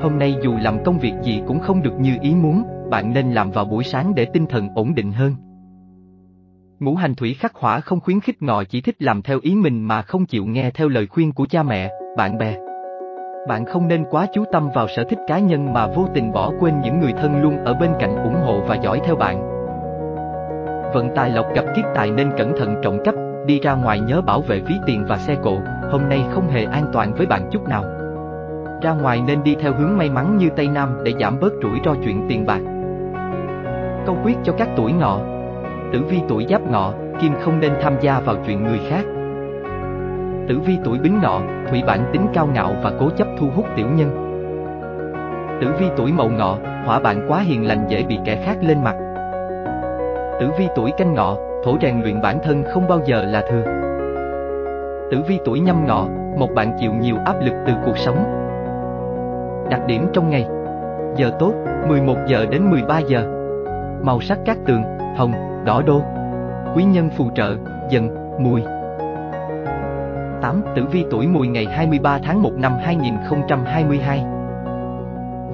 Hôm 0.00 0.18
nay 0.18 0.36
dù 0.42 0.56
làm 0.62 0.84
công 0.84 0.98
việc 0.98 1.12
gì 1.22 1.42
cũng 1.46 1.60
không 1.60 1.82
được 1.82 2.00
như 2.00 2.16
ý 2.20 2.34
muốn, 2.34 2.62
bạn 2.90 3.12
nên 3.12 3.32
làm 3.32 3.50
vào 3.50 3.64
buổi 3.64 3.84
sáng 3.84 4.14
để 4.14 4.24
tinh 4.24 4.46
thần 4.46 4.68
ổn 4.74 4.94
định 4.94 5.12
hơn. 5.12 5.34
Ngũ 6.80 6.94
hành 6.94 7.14
thủy 7.14 7.34
khắc 7.34 7.54
hỏa 7.54 7.80
không 7.80 8.00
khuyến 8.00 8.20
khích 8.20 8.42
ngọ 8.42 8.64
chỉ 8.64 8.80
thích 8.80 8.96
làm 8.98 9.22
theo 9.22 9.38
ý 9.42 9.54
mình 9.54 9.82
mà 9.82 10.02
không 10.02 10.26
chịu 10.26 10.46
nghe 10.46 10.70
theo 10.70 10.88
lời 10.88 11.06
khuyên 11.06 11.32
của 11.32 11.46
cha 11.50 11.62
mẹ, 11.62 11.92
bạn 12.16 12.38
bè. 12.38 12.56
Bạn 13.48 13.64
không 13.64 13.88
nên 13.88 14.04
quá 14.10 14.26
chú 14.34 14.44
tâm 14.52 14.68
vào 14.74 14.88
sở 14.96 15.04
thích 15.04 15.18
cá 15.26 15.38
nhân 15.38 15.72
mà 15.72 15.86
vô 15.86 16.08
tình 16.14 16.32
bỏ 16.32 16.52
quên 16.60 16.80
những 16.80 17.00
người 17.00 17.12
thân 17.12 17.42
luôn 17.42 17.64
ở 17.64 17.74
bên 17.74 17.90
cạnh 18.00 18.16
ủng 18.16 18.40
hộ 18.44 18.60
và 18.60 18.74
dõi 18.74 19.00
theo 19.04 19.16
bạn. 19.16 19.56
Vận 20.94 21.08
tài 21.14 21.30
lộc 21.30 21.46
gặp 21.54 21.64
kiếp 21.76 21.84
tài 21.94 22.10
nên 22.10 22.30
cẩn 22.38 22.52
thận 22.58 22.74
trọng 22.82 22.98
cấp, 23.04 23.14
đi 23.46 23.60
ra 23.60 23.74
ngoài 23.74 24.00
nhớ 24.00 24.20
bảo 24.20 24.40
vệ 24.40 24.60
ví 24.60 24.74
tiền 24.86 25.04
và 25.08 25.18
xe 25.18 25.36
cộ, 25.42 25.58
hôm 25.90 26.08
nay 26.08 26.24
không 26.30 26.48
hề 26.48 26.64
an 26.64 26.90
toàn 26.92 27.14
với 27.14 27.26
bạn 27.26 27.48
chút 27.52 27.68
nào. 27.68 27.95
Ra 28.82 28.92
ngoài 28.92 29.22
nên 29.26 29.42
đi 29.42 29.56
theo 29.60 29.72
hướng 29.72 29.98
may 29.98 30.10
mắn 30.10 30.36
như 30.36 30.48
Tây 30.56 30.68
Nam 30.68 30.98
để 31.04 31.12
giảm 31.20 31.40
bớt 31.40 31.52
rủi 31.62 31.80
ro 31.84 31.94
chuyện 32.04 32.26
tiền 32.28 32.46
bạc. 32.46 32.60
Câu 34.06 34.16
quyết 34.24 34.36
cho 34.44 34.52
các 34.58 34.68
tuổi 34.76 34.92
ngọ 34.92 35.20
Tử 35.92 36.02
vi 36.08 36.20
tuổi 36.28 36.46
giáp 36.50 36.62
ngọ, 36.70 36.92
kim 37.20 37.32
không 37.40 37.60
nên 37.60 37.72
tham 37.82 37.94
gia 38.00 38.20
vào 38.20 38.36
chuyện 38.46 38.64
người 38.64 38.80
khác. 38.88 39.04
Tử 40.48 40.58
vi 40.66 40.78
tuổi 40.84 40.98
bính 40.98 41.20
ngọ, 41.22 41.40
thủy 41.70 41.82
bản 41.86 42.10
tính 42.12 42.26
cao 42.34 42.46
ngạo 42.46 42.76
và 42.82 42.92
cố 43.00 43.10
chấp 43.16 43.28
thu 43.38 43.50
hút 43.54 43.66
tiểu 43.76 43.86
nhân. 43.94 44.10
Tử 45.60 45.72
vi 45.80 45.86
tuổi 45.96 46.12
mậu 46.12 46.28
ngọ, 46.28 46.58
hỏa 46.84 47.00
bạn 47.00 47.26
quá 47.28 47.40
hiền 47.40 47.66
lành 47.66 47.86
dễ 47.88 48.02
bị 48.02 48.18
kẻ 48.24 48.42
khác 48.44 48.56
lên 48.62 48.84
mặt. 48.84 48.96
Tử 50.40 50.50
vi 50.58 50.68
tuổi 50.76 50.92
canh 50.98 51.14
ngọ, 51.14 51.36
thổ 51.64 51.76
rèn 51.82 52.00
luyện 52.02 52.20
bản 52.20 52.38
thân 52.44 52.64
không 52.74 52.88
bao 52.88 53.00
giờ 53.04 53.24
là 53.24 53.44
thừa. 53.50 53.64
Tử 55.10 55.18
vi 55.28 55.38
tuổi 55.44 55.60
nhâm 55.60 55.86
ngọ, 55.86 56.06
một 56.38 56.48
bạn 56.54 56.76
chịu 56.80 56.92
nhiều 57.00 57.16
áp 57.24 57.36
lực 57.40 57.54
từ 57.66 57.72
cuộc 57.86 57.98
sống. 57.98 58.45
Đặc 59.70 59.80
điểm 59.86 60.06
trong 60.12 60.30
ngày 60.30 60.46
Giờ 61.16 61.30
tốt, 61.38 61.52
11 61.88 62.16
giờ 62.26 62.46
đến 62.50 62.70
13 62.70 62.98
giờ 62.98 63.26
Màu 64.02 64.20
sắc 64.20 64.38
các 64.44 64.58
tường, 64.66 64.82
hồng, 65.16 65.32
đỏ 65.64 65.82
đô 65.86 66.02
Quý 66.74 66.84
nhân 66.84 67.10
phù 67.16 67.30
trợ, 67.34 67.56
dần, 67.90 68.08
mùi 68.40 68.62
8. 70.42 70.62
Tử 70.76 70.84
vi 70.92 71.04
tuổi 71.10 71.26
mùi 71.26 71.48
ngày 71.48 71.66
23 71.66 72.18
tháng 72.18 72.42
1 72.42 72.52
năm 72.56 72.72
2022 72.82 74.24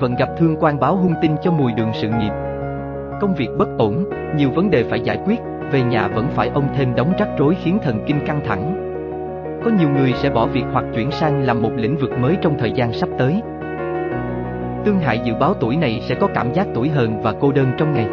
Vận 0.00 0.14
gặp 0.14 0.28
thương 0.38 0.56
quan 0.60 0.80
báo 0.80 0.96
hung 0.96 1.14
tin 1.22 1.32
cho 1.42 1.50
mùi 1.50 1.72
đường 1.72 1.90
sự 1.94 2.08
nghiệp 2.08 2.32
Công 3.20 3.34
việc 3.34 3.48
bất 3.58 3.68
ổn, 3.78 4.04
nhiều 4.36 4.50
vấn 4.50 4.70
đề 4.70 4.84
phải 4.84 5.00
giải 5.00 5.18
quyết, 5.24 5.40
về 5.72 5.82
nhà 5.82 6.08
vẫn 6.08 6.26
phải 6.34 6.48
ông 6.48 6.68
thêm 6.76 6.94
đóng 6.94 7.12
rắc 7.18 7.28
rối 7.38 7.56
khiến 7.62 7.78
thần 7.82 8.04
kinh 8.06 8.26
căng 8.26 8.40
thẳng. 8.46 8.78
Có 9.64 9.70
nhiều 9.78 9.88
người 9.88 10.12
sẽ 10.12 10.30
bỏ 10.30 10.46
việc 10.46 10.64
hoặc 10.72 10.84
chuyển 10.94 11.10
sang 11.10 11.42
làm 11.42 11.62
một 11.62 11.70
lĩnh 11.76 11.96
vực 11.96 12.10
mới 12.20 12.36
trong 12.42 12.58
thời 12.58 12.72
gian 12.72 12.92
sắp 12.92 13.08
tới. 13.18 13.42
Tương 14.84 14.98
hại 14.98 15.20
dự 15.24 15.34
báo 15.34 15.54
tuổi 15.60 15.76
này 15.76 16.00
sẽ 16.08 16.14
có 16.14 16.28
cảm 16.34 16.52
giác 16.52 16.66
tuổi 16.74 16.88
hờn 16.88 17.22
và 17.22 17.32
cô 17.40 17.52
đơn 17.52 17.66
trong 17.78 17.92
ngày. 17.92 18.06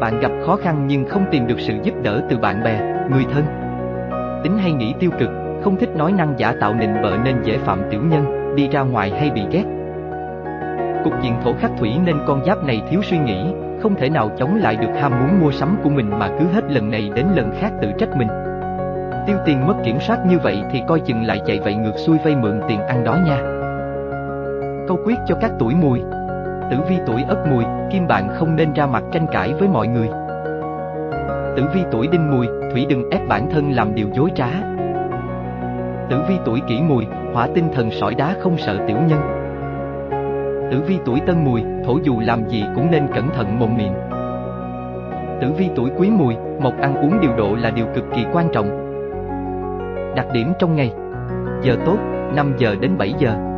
Bạn 0.00 0.20
gặp 0.20 0.30
khó 0.46 0.56
khăn 0.56 0.84
nhưng 0.86 1.04
không 1.04 1.24
tìm 1.30 1.46
được 1.46 1.60
sự 1.60 1.74
giúp 1.82 1.94
đỡ 2.02 2.22
từ 2.30 2.38
bạn 2.38 2.62
bè, 2.64 2.80
người 3.10 3.24
thân. 3.32 3.44
Tính 4.42 4.58
hay 4.58 4.72
nghĩ 4.72 4.94
tiêu 4.98 5.10
cực, 5.18 5.28
không 5.64 5.76
thích 5.76 5.96
nói 5.96 6.12
năng 6.12 6.34
giả 6.36 6.54
tạo 6.60 6.74
nịnh 6.74 6.94
bợ 7.02 7.16
nên 7.24 7.36
dễ 7.42 7.58
phạm 7.58 7.82
tiểu 7.90 8.00
nhân, 8.02 8.54
đi 8.56 8.68
ra 8.68 8.80
ngoài 8.80 9.10
hay 9.10 9.30
bị 9.30 9.42
ghét. 9.50 9.64
Cục 11.04 11.12
diện 11.22 11.34
thổ 11.44 11.52
khắc 11.52 11.70
thủy 11.78 11.90
nên 12.04 12.16
con 12.26 12.44
giáp 12.44 12.64
này 12.64 12.82
thiếu 12.90 13.00
suy 13.02 13.18
nghĩ, 13.18 13.54
không 13.82 13.94
thể 13.94 14.08
nào 14.08 14.30
chống 14.38 14.56
lại 14.56 14.76
được 14.76 14.92
ham 15.00 15.12
muốn 15.20 15.40
mua 15.40 15.50
sắm 15.50 15.76
của 15.82 15.90
mình 15.90 16.10
mà 16.18 16.28
cứ 16.28 16.44
hết 16.54 16.64
lần 16.70 16.90
này 16.90 17.10
đến 17.14 17.26
lần 17.36 17.52
khác 17.60 17.72
tự 17.82 17.88
trách 17.98 18.16
mình. 18.16 18.28
Tiêu 19.26 19.36
tiền 19.44 19.66
mất 19.66 19.74
kiểm 19.84 20.00
soát 20.00 20.18
như 20.26 20.38
vậy 20.38 20.62
thì 20.70 20.82
coi 20.88 21.00
chừng 21.00 21.26
lại 21.26 21.40
chạy 21.46 21.60
vậy 21.60 21.74
ngược 21.74 21.96
xuôi 21.96 22.18
vay 22.24 22.36
mượn 22.36 22.60
tiền 22.68 22.80
ăn 22.80 23.04
đó 23.04 23.18
nha. 23.26 23.61
Câu 24.88 24.98
quyết 25.04 25.18
cho 25.26 25.34
các 25.40 25.50
tuổi 25.58 25.74
mùi 25.74 26.00
Tử 26.72 26.78
vi 26.88 26.98
tuổi 27.06 27.22
ất 27.28 27.46
mùi, 27.50 27.64
kim 27.90 28.06
bạn 28.06 28.28
không 28.34 28.56
nên 28.56 28.72
ra 28.72 28.86
mặt 28.86 29.02
tranh 29.12 29.26
cãi 29.32 29.54
với 29.58 29.68
mọi 29.68 29.86
người. 29.88 30.08
Tử 31.56 31.64
vi 31.74 31.80
tuổi 31.90 32.06
đinh 32.06 32.30
mùi, 32.30 32.46
thủy 32.72 32.86
đừng 32.88 33.10
ép 33.10 33.28
bản 33.28 33.50
thân 33.50 33.72
làm 33.72 33.94
điều 33.94 34.08
dối 34.12 34.30
trá. 34.34 34.48
Tử 36.10 36.22
vi 36.28 36.34
tuổi 36.44 36.60
kỷ 36.68 36.80
mùi, 36.80 37.06
hỏa 37.34 37.48
tinh 37.54 37.68
thần 37.74 37.90
sỏi 37.90 38.14
đá 38.14 38.34
không 38.40 38.58
sợ 38.58 38.76
tiểu 38.86 38.96
nhân. 39.08 39.20
Tử 40.70 40.82
vi 40.86 40.98
tuổi 41.04 41.20
tân 41.26 41.44
mùi, 41.44 41.62
thổ 41.84 41.98
dù 42.02 42.20
làm 42.20 42.48
gì 42.48 42.64
cũng 42.74 42.90
nên 42.90 43.06
cẩn 43.14 43.30
thận 43.30 43.58
mồm 43.58 43.76
miệng. 43.76 43.94
Tử 45.40 45.52
vi 45.56 45.70
tuổi 45.76 45.90
quý 45.96 46.10
mùi, 46.10 46.34
mộc 46.60 46.80
ăn 46.80 46.94
uống 46.94 47.20
điều 47.20 47.36
độ 47.36 47.54
là 47.54 47.70
điều 47.70 47.86
cực 47.94 48.04
kỳ 48.14 48.24
quan 48.32 48.48
trọng. 48.52 48.68
Đặc 50.16 50.26
điểm 50.32 50.52
trong 50.58 50.76
ngày 50.76 50.92
Giờ 51.62 51.76
tốt, 51.86 51.96
5 52.34 52.54
giờ 52.58 52.74
đến 52.80 52.98
7 52.98 53.14
giờ 53.18 53.51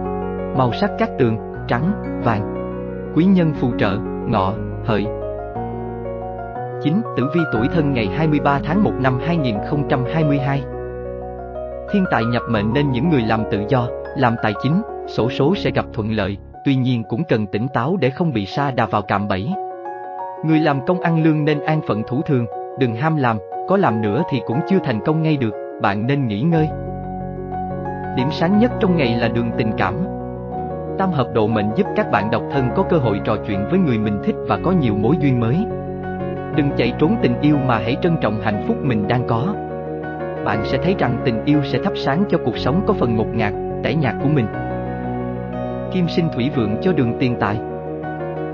Màu 0.57 0.73
sắc 0.73 0.91
các 0.99 1.11
tường, 1.19 1.37
trắng, 1.69 1.93
vàng 2.25 2.55
Quý 3.17 3.25
nhân 3.25 3.53
phù 3.55 3.69
trợ, 3.79 3.99
ngọ, 4.29 4.53
hợi 4.85 5.07
9. 6.83 6.95
Tử 7.17 7.29
vi 7.35 7.41
tuổi 7.53 7.69
thân 7.75 7.93
ngày 7.93 8.07
23 8.07 8.61
tháng 8.65 8.85
1 8.85 8.91
năm 9.01 9.19
2022 9.27 10.63
Thiên 11.93 12.05
tài 12.11 12.25
nhập 12.25 12.43
mệnh 12.51 12.73
nên 12.73 12.91
những 12.91 13.11
người 13.11 13.23
làm 13.23 13.45
tự 13.51 13.63
do, 13.69 13.89
làm 14.17 14.35
tài 14.43 14.53
chính, 14.63 14.83
sổ 15.07 15.31
số 15.31 15.55
sẽ 15.55 15.71
gặp 15.71 15.85
thuận 15.93 16.11
lợi, 16.11 16.39
tuy 16.65 16.77
nhiên 16.77 17.03
cũng 17.09 17.25
cần 17.29 17.47
tỉnh 17.47 17.69
táo 17.69 17.97
để 18.01 18.11
không 18.11 18.33
bị 18.33 18.47
sa 18.47 18.71
đà 18.71 18.87
vào 18.87 19.03
cạm 19.03 19.29
bẫy. 19.29 19.49
Người 20.45 20.59
làm 20.59 20.87
công 20.87 21.01
ăn 21.01 21.23
lương 21.25 21.45
nên 21.45 21.61
an 21.61 21.81
phận 21.89 22.03
thủ 22.09 22.23
thường, 22.23 22.47
đừng 22.79 22.95
ham 22.95 23.17
làm, 23.17 23.39
có 23.69 23.77
làm 23.77 24.03
nữa 24.03 24.23
thì 24.31 24.41
cũng 24.47 24.61
chưa 24.69 24.79
thành 24.85 25.01
công 25.05 25.23
ngay 25.23 25.37
được, 25.37 25.55
bạn 25.83 26.07
nên 26.07 26.27
nghỉ 26.27 26.41
ngơi. 26.41 26.69
Điểm 28.17 28.29
sáng 28.31 28.59
nhất 28.59 28.73
trong 28.81 28.97
ngày 28.97 29.17
là 29.21 29.29
đường 29.29 29.51
tình 29.59 29.73
cảm, 29.77 30.04
Tam 30.99 31.13
hợp 31.13 31.29
độ 31.35 31.47
mệnh 31.47 31.71
giúp 31.77 31.87
các 31.97 32.11
bạn 32.11 32.31
độc 32.31 32.43
thân 32.53 32.69
có 32.77 32.83
cơ 32.83 32.97
hội 32.97 33.21
trò 33.25 33.37
chuyện 33.47 33.65
với 33.71 33.79
người 33.79 33.99
mình 33.99 34.19
thích 34.25 34.35
và 34.49 34.59
có 34.65 34.73
nhiều 34.73 34.95
mối 34.95 35.17
duyên 35.21 35.41
mới. 35.41 35.57
Đừng 36.57 36.71
chạy 36.77 36.93
trốn 36.99 37.17
tình 37.23 37.41
yêu 37.41 37.57
mà 37.67 37.79
hãy 37.79 37.97
trân 38.03 38.17
trọng 38.21 38.41
hạnh 38.41 38.65
phúc 38.69 38.77
mình 38.83 39.09
đang 39.09 39.27
có. 39.27 39.55
Bạn 40.45 40.65
sẽ 40.65 40.79
thấy 40.79 40.95
rằng 40.99 41.17
tình 41.25 41.45
yêu 41.45 41.59
sẽ 41.65 41.79
thắp 41.79 41.93
sáng 41.97 42.25
cho 42.31 42.39
cuộc 42.45 42.59
sống 42.59 42.85
có 42.87 42.95
phần 42.95 43.17
ngột 43.17 43.35
ngạt, 43.35 43.53
tẻ 43.83 43.95
nhạt 43.95 44.15
của 44.23 44.29
mình. 44.29 44.47
Kim 45.93 46.09
sinh 46.09 46.29
thủy 46.35 46.51
vượng 46.57 46.77
cho 46.83 46.93
đường 46.93 47.17
tiền 47.19 47.37
tài. 47.41 47.59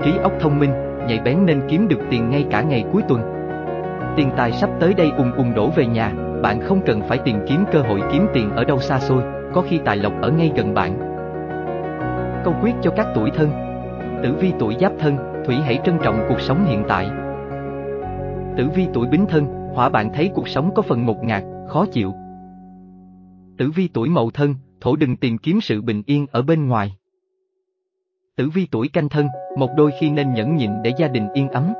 Trí 0.03 0.17
óc 0.17 0.31
thông 0.39 0.59
minh, 0.59 0.71
nhạy 1.07 1.19
bén 1.25 1.45
nên 1.45 1.61
kiếm 1.67 1.87
được 1.87 1.99
tiền 2.09 2.29
ngay 2.29 2.45
cả 2.51 2.61
ngày 2.61 2.85
cuối 2.91 3.01
tuần. 3.07 3.21
Tiền 4.15 4.29
tài 4.37 4.51
sắp 4.51 4.69
tới 4.79 4.93
đây 4.93 5.11
ùn 5.17 5.31
ùn 5.31 5.53
đổ 5.55 5.69
về 5.75 5.85
nhà, 5.85 6.11
bạn 6.41 6.61
không 6.61 6.81
cần 6.85 7.01
phải 7.01 7.17
tìm 7.17 7.37
kiếm 7.47 7.65
cơ 7.71 7.79
hội 7.79 8.01
kiếm 8.11 8.27
tiền 8.33 8.51
ở 8.55 8.63
đâu 8.63 8.79
xa 8.79 8.99
xôi, 8.99 9.23
có 9.53 9.61
khi 9.61 9.79
tài 9.85 9.97
lộc 9.97 10.13
ở 10.21 10.31
ngay 10.31 10.51
gần 10.55 10.73
bạn. 10.73 11.10
Câu 12.43 12.53
quyết 12.61 12.73
cho 12.81 12.91
các 12.95 13.07
tuổi 13.15 13.31
thân. 13.35 13.49
Tử 14.23 14.35
vi 14.39 14.53
tuổi 14.59 14.75
giáp 14.79 14.91
thân, 14.99 15.17
Thủy 15.45 15.55
hãy 15.55 15.79
trân 15.85 15.97
trọng 16.03 16.25
cuộc 16.29 16.41
sống 16.41 16.65
hiện 16.65 16.83
tại. 16.87 17.09
Tử 18.57 18.69
vi 18.75 18.87
tuổi 18.93 19.07
bính 19.07 19.25
thân, 19.29 19.45
hỏa 19.73 19.89
bạn 19.89 20.09
thấy 20.13 20.31
cuộc 20.33 20.47
sống 20.47 20.71
có 20.75 20.81
phần 20.81 21.05
ngột 21.05 21.23
ngạt, 21.23 21.43
khó 21.67 21.85
chịu. 21.85 22.13
Tử 23.57 23.71
vi 23.75 23.89
tuổi 23.93 24.09
mậu 24.09 24.31
thân, 24.31 24.55
thổ 24.81 24.95
đừng 24.95 25.17
tìm 25.17 25.37
kiếm 25.37 25.61
sự 25.61 25.81
bình 25.81 26.03
yên 26.05 26.25
ở 26.31 26.41
bên 26.41 26.67
ngoài. 26.67 26.97
Tử 28.35 28.49
vi 28.53 28.67
tuổi 28.71 28.89
canh 28.93 29.09
thân, 29.09 29.27
một 29.57 29.69
đôi 29.77 29.91
khi 29.99 30.11
nên 30.11 30.33
nhẫn 30.33 30.55
nhịn 30.55 30.71
để 30.83 30.91
gia 30.97 31.07
đình 31.07 31.27
yên 31.33 31.49
ấm. 31.49 31.73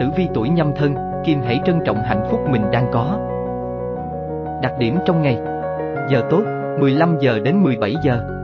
Tử 0.00 0.06
vi 0.16 0.28
tuổi 0.34 0.48
nhâm 0.48 0.72
thân, 0.76 0.94
kim 1.24 1.40
hãy 1.40 1.60
trân 1.64 1.80
trọng 1.84 1.96
hạnh 1.96 2.24
phúc 2.30 2.40
mình 2.50 2.62
đang 2.72 2.90
có. 2.92 3.18
Đặc 4.62 4.72
điểm 4.78 4.96
trong 5.06 5.22
ngày. 5.22 5.38
Giờ 6.10 6.22
tốt, 6.30 6.42
15 6.80 7.16
giờ 7.20 7.38
đến 7.38 7.62
17 7.62 7.94
giờ. 8.04 8.39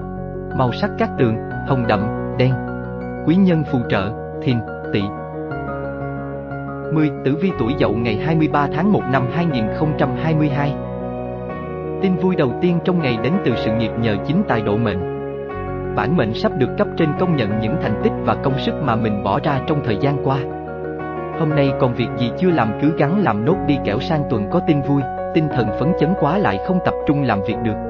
Màu 0.58 0.72
sắc 0.72 0.90
các 0.98 1.10
tường, 1.18 1.36
hồng 1.68 1.86
đậm, 1.88 2.06
đen. 2.38 2.52
Quý 3.26 3.36
nhân 3.36 3.64
phù 3.72 3.78
trợ, 3.88 4.10
thìn, 4.42 4.58
tỵ. 4.92 5.02
10. 6.92 7.10
Tử 7.25 7.36
vi 7.40 7.52
tuổi 7.58 7.75
dậu 7.78 7.92
ngày 7.92 8.16
23 8.25 8.68
tháng 8.75 8.92
1 8.92 9.02
năm 9.12 9.26
2022 9.32 10.75
Tin 12.02 12.16
vui 12.16 12.36
đầu 12.36 12.52
tiên 12.60 12.78
trong 12.84 13.02
ngày 13.02 13.18
đến 13.22 13.32
từ 13.44 13.52
sự 13.56 13.70
nghiệp 13.72 13.90
nhờ 14.00 14.16
chính 14.26 14.42
tài 14.48 14.62
độ 14.62 14.76
mệnh. 14.76 14.98
Bản 15.96 16.16
mệnh 16.16 16.34
sắp 16.34 16.52
được 16.58 16.70
cấp 16.78 16.88
trên 16.96 17.08
công 17.20 17.36
nhận 17.36 17.60
những 17.60 17.76
thành 17.82 18.00
tích 18.04 18.12
và 18.25 18.34
công 18.34 18.58
sức 18.58 18.75
mà 18.82 18.96
mình 18.96 19.25
bỏ 19.25 19.40
ra 19.42 19.60
trong 19.66 19.80
thời 19.84 19.96
gian 20.00 20.25
qua. 20.25 20.38
Hôm 21.38 21.50
nay 21.50 21.70
còn 21.80 21.94
việc 21.94 22.08
gì 22.18 22.30
chưa 22.38 22.50
làm 22.50 22.78
cứ 22.82 22.96
gắng 22.98 23.22
làm 23.22 23.44
nốt 23.44 23.56
đi 23.66 23.78
kẻo 23.84 24.00
sang 24.00 24.22
tuần 24.30 24.50
có 24.50 24.60
tin 24.66 24.82
vui, 24.82 25.02
tinh 25.34 25.48
thần 25.54 25.68
phấn 25.78 25.92
chấn 26.00 26.14
quá 26.20 26.38
lại 26.38 26.58
không 26.66 26.78
tập 26.84 26.94
trung 27.06 27.22
làm 27.22 27.40
việc 27.42 27.56
được. 27.64 27.86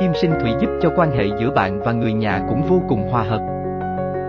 Kim 0.00 0.14
sinh 0.14 0.32
thủy 0.40 0.50
giúp 0.60 0.70
cho 0.82 0.90
quan 0.96 1.10
hệ 1.10 1.24
giữa 1.40 1.50
bạn 1.50 1.80
và 1.80 1.92
người 1.92 2.12
nhà 2.12 2.40
cũng 2.48 2.62
vô 2.62 2.82
cùng 2.88 3.08
hòa 3.10 3.22
hợp. 3.22 3.40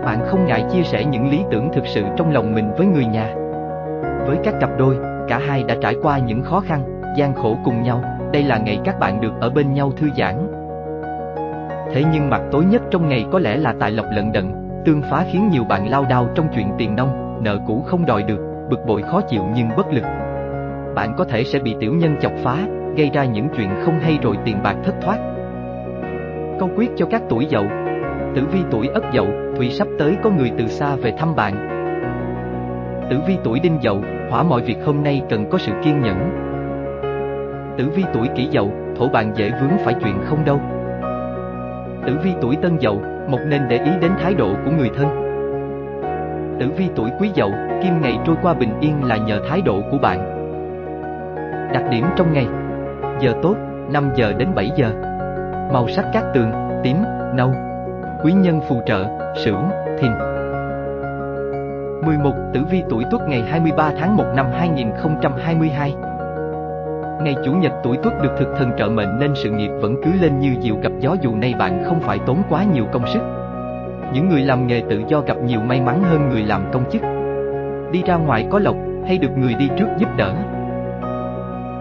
Bạn 0.04 0.18
không 0.26 0.46
ngại 0.46 0.64
chia 0.72 0.82
sẻ 0.82 1.04
những 1.04 1.30
lý 1.30 1.44
tưởng 1.50 1.70
thực 1.72 1.86
sự 1.86 2.02
trong 2.16 2.32
lòng 2.32 2.54
mình 2.54 2.70
với 2.76 2.86
người 2.86 3.04
nhà. 3.04 3.34
Với 4.26 4.36
các 4.44 4.54
cặp 4.60 4.70
đôi, 4.78 4.96
cả 5.28 5.38
hai 5.38 5.64
đã 5.68 5.74
trải 5.80 5.94
qua 6.02 6.18
những 6.18 6.42
khó 6.42 6.60
khăn, 6.60 7.02
gian 7.16 7.34
khổ 7.34 7.56
cùng 7.64 7.82
nhau, 7.82 8.02
đây 8.32 8.42
là 8.42 8.58
ngày 8.58 8.78
các 8.84 8.98
bạn 8.98 9.20
được 9.20 9.32
ở 9.40 9.50
bên 9.50 9.72
nhau 9.74 9.92
thư 9.96 10.06
giãn. 10.16 10.34
Thế 11.92 12.04
nhưng 12.12 12.30
mặt 12.30 12.42
tối 12.52 12.64
nhất 12.64 12.82
trong 12.90 13.08
ngày 13.08 13.26
có 13.32 13.38
lẽ 13.38 13.56
là 13.56 13.74
tài 13.80 13.90
lộc 13.90 14.06
lận 14.16 14.32
đận, 14.32 14.52
tương 14.84 15.02
phá 15.02 15.24
khiến 15.32 15.48
nhiều 15.48 15.64
bạn 15.64 15.90
lao 15.90 16.04
đao 16.10 16.28
trong 16.34 16.48
chuyện 16.54 16.68
tiền 16.78 16.96
nông, 16.96 17.42
nợ 17.44 17.58
cũ 17.66 17.82
không 17.86 18.06
đòi 18.06 18.22
được, 18.22 18.40
bực 18.70 18.86
bội 18.86 19.02
khó 19.02 19.20
chịu 19.20 19.42
nhưng 19.54 19.68
bất 19.76 19.92
lực. 19.92 20.04
Bạn 20.94 21.14
có 21.16 21.24
thể 21.24 21.44
sẽ 21.44 21.58
bị 21.58 21.76
tiểu 21.80 21.92
nhân 21.94 22.16
chọc 22.20 22.32
phá, 22.44 22.56
gây 22.96 23.10
ra 23.14 23.24
những 23.24 23.48
chuyện 23.56 23.68
không 23.84 23.98
hay 24.00 24.18
rồi 24.22 24.36
tiền 24.44 24.56
bạc 24.62 24.76
thất 24.84 24.94
thoát. 25.00 25.18
Câu 26.58 26.70
quyết 26.76 26.90
cho 26.96 27.06
các 27.06 27.22
tuổi 27.28 27.46
dậu 27.50 27.64
Tử 28.34 28.46
vi 28.52 28.60
tuổi 28.70 28.88
ất 28.88 29.04
dậu, 29.12 29.26
thủy 29.56 29.70
sắp 29.70 29.88
tới 29.98 30.16
có 30.22 30.30
người 30.30 30.52
từ 30.58 30.66
xa 30.66 30.96
về 30.96 31.12
thăm 31.18 31.34
bạn. 31.36 31.54
Tử 33.10 33.16
vi 33.26 33.36
tuổi 33.44 33.60
đinh 33.60 33.78
dậu, 33.82 34.02
hỏa 34.30 34.42
mọi 34.42 34.62
việc 34.62 34.76
hôm 34.84 35.04
nay 35.04 35.22
cần 35.30 35.50
có 35.50 35.58
sự 35.58 35.72
kiên 35.84 36.00
nhẫn. 36.00 36.30
Tử 37.78 37.88
vi 37.94 38.04
tuổi 38.14 38.28
kỷ 38.34 38.48
dậu, 38.52 38.70
thổ 38.96 39.08
bạn 39.08 39.32
dễ 39.36 39.50
vướng 39.60 39.78
phải 39.84 39.94
chuyện 39.94 40.14
không 40.24 40.44
đâu. 40.44 40.60
Tử 42.06 42.16
vi 42.24 42.30
tuổi 42.40 42.56
tân 42.56 42.78
dậu, 42.80 43.02
một 43.28 43.40
nên 43.46 43.62
để 43.68 43.76
ý 43.76 43.90
đến 44.00 44.12
thái 44.22 44.34
độ 44.34 44.54
của 44.64 44.70
người 44.70 44.90
thân. 44.96 45.08
Tử 46.60 46.70
vi 46.76 46.88
tuổi 46.96 47.10
quý 47.20 47.30
dậu, 47.34 47.50
kim 47.82 48.00
ngày 48.00 48.18
trôi 48.26 48.36
qua 48.42 48.54
bình 48.54 48.72
yên 48.80 49.04
là 49.04 49.16
nhờ 49.16 49.40
thái 49.48 49.62
độ 49.62 49.80
của 49.90 49.98
bạn. 49.98 50.18
Đặc 51.72 51.84
điểm 51.90 52.04
trong 52.16 52.32
ngày 52.32 52.46
Giờ 53.20 53.32
tốt, 53.42 53.54
5 53.92 54.10
giờ 54.16 54.32
đến 54.32 54.48
7 54.54 54.70
giờ 54.76 55.07
Màu 55.72 55.88
sắc 55.88 56.04
cát 56.12 56.24
tường, 56.34 56.50
tím, 56.82 56.96
nâu 57.34 57.54
Quý 58.22 58.32
nhân 58.32 58.60
phù 58.68 58.80
trợ, 58.86 59.04
sửu, 59.44 59.56
thìn 59.98 60.10
11. 62.06 62.32
Tử 62.54 62.60
vi 62.70 62.82
tuổi 62.90 63.04
Tuất 63.10 63.28
ngày 63.28 63.42
23 63.50 63.92
tháng 63.98 64.16
1 64.16 64.24
năm 64.36 64.46
2022 64.52 65.94
Ngày 67.22 67.36
Chủ 67.44 67.52
nhật 67.52 67.72
tuổi 67.82 67.96
Tuất 68.02 68.22
được 68.22 68.30
thực 68.38 68.48
thần 68.58 68.70
trợ 68.78 68.88
mệnh 68.88 69.18
nên 69.18 69.32
sự 69.34 69.50
nghiệp 69.50 69.70
vẫn 69.80 69.96
cứ 70.04 70.10
lên 70.20 70.38
như 70.38 70.54
diều 70.60 70.76
gặp 70.82 70.92
gió 71.00 71.16
dù 71.22 71.34
nay 71.34 71.54
bạn 71.58 71.84
không 71.84 72.00
phải 72.00 72.18
tốn 72.26 72.42
quá 72.48 72.64
nhiều 72.64 72.84
công 72.92 73.06
sức. 73.06 73.20
Những 74.12 74.28
người 74.28 74.42
làm 74.42 74.66
nghề 74.66 74.82
tự 74.90 75.02
do 75.08 75.20
gặp 75.20 75.36
nhiều 75.44 75.60
may 75.60 75.80
mắn 75.80 76.02
hơn 76.02 76.28
người 76.28 76.42
làm 76.42 76.70
công 76.72 76.90
chức. 76.90 77.02
Đi 77.92 78.02
ra 78.06 78.16
ngoài 78.16 78.46
có 78.50 78.58
lộc, 78.58 78.76
hay 79.06 79.18
được 79.18 79.30
người 79.36 79.54
đi 79.54 79.68
trước 79.78 79.88
giúp 79.98 80.08
đỡ. 80.16 80.34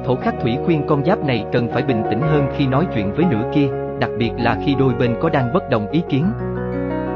Thổ 0.07 0.15
khắc 0.15 0.35
thủy 0.41 0.57
khuyên 0.65 0.83
con 0.87 1.05
giáp 1.05 1.25
này 1.25 1.45
cần 1.51 1.67
phải 1.73 1.83
bình 1.83 2.03
tĩnh 2.09 2.21
hơn 2.21 2.47
khi 2.55 2.67
nói 2.67 2.87
chuyện 2.95 3.13
với 3.13 3.25
nửa 3.31 3.51
kia, 3.53 3.67
đặc 3.99 4.09
biệt 4.17 4.31
là 4.37 4.57
khi 4.65 4.75
đôi 4.79 4.93
bên 4.93 5.15
có 5.21 5.29
đang 5.29 5.53
bất 5.53 5.69
đồng 5.69 5.87
ý 5.91 6.03
kiến. 6.09 6.25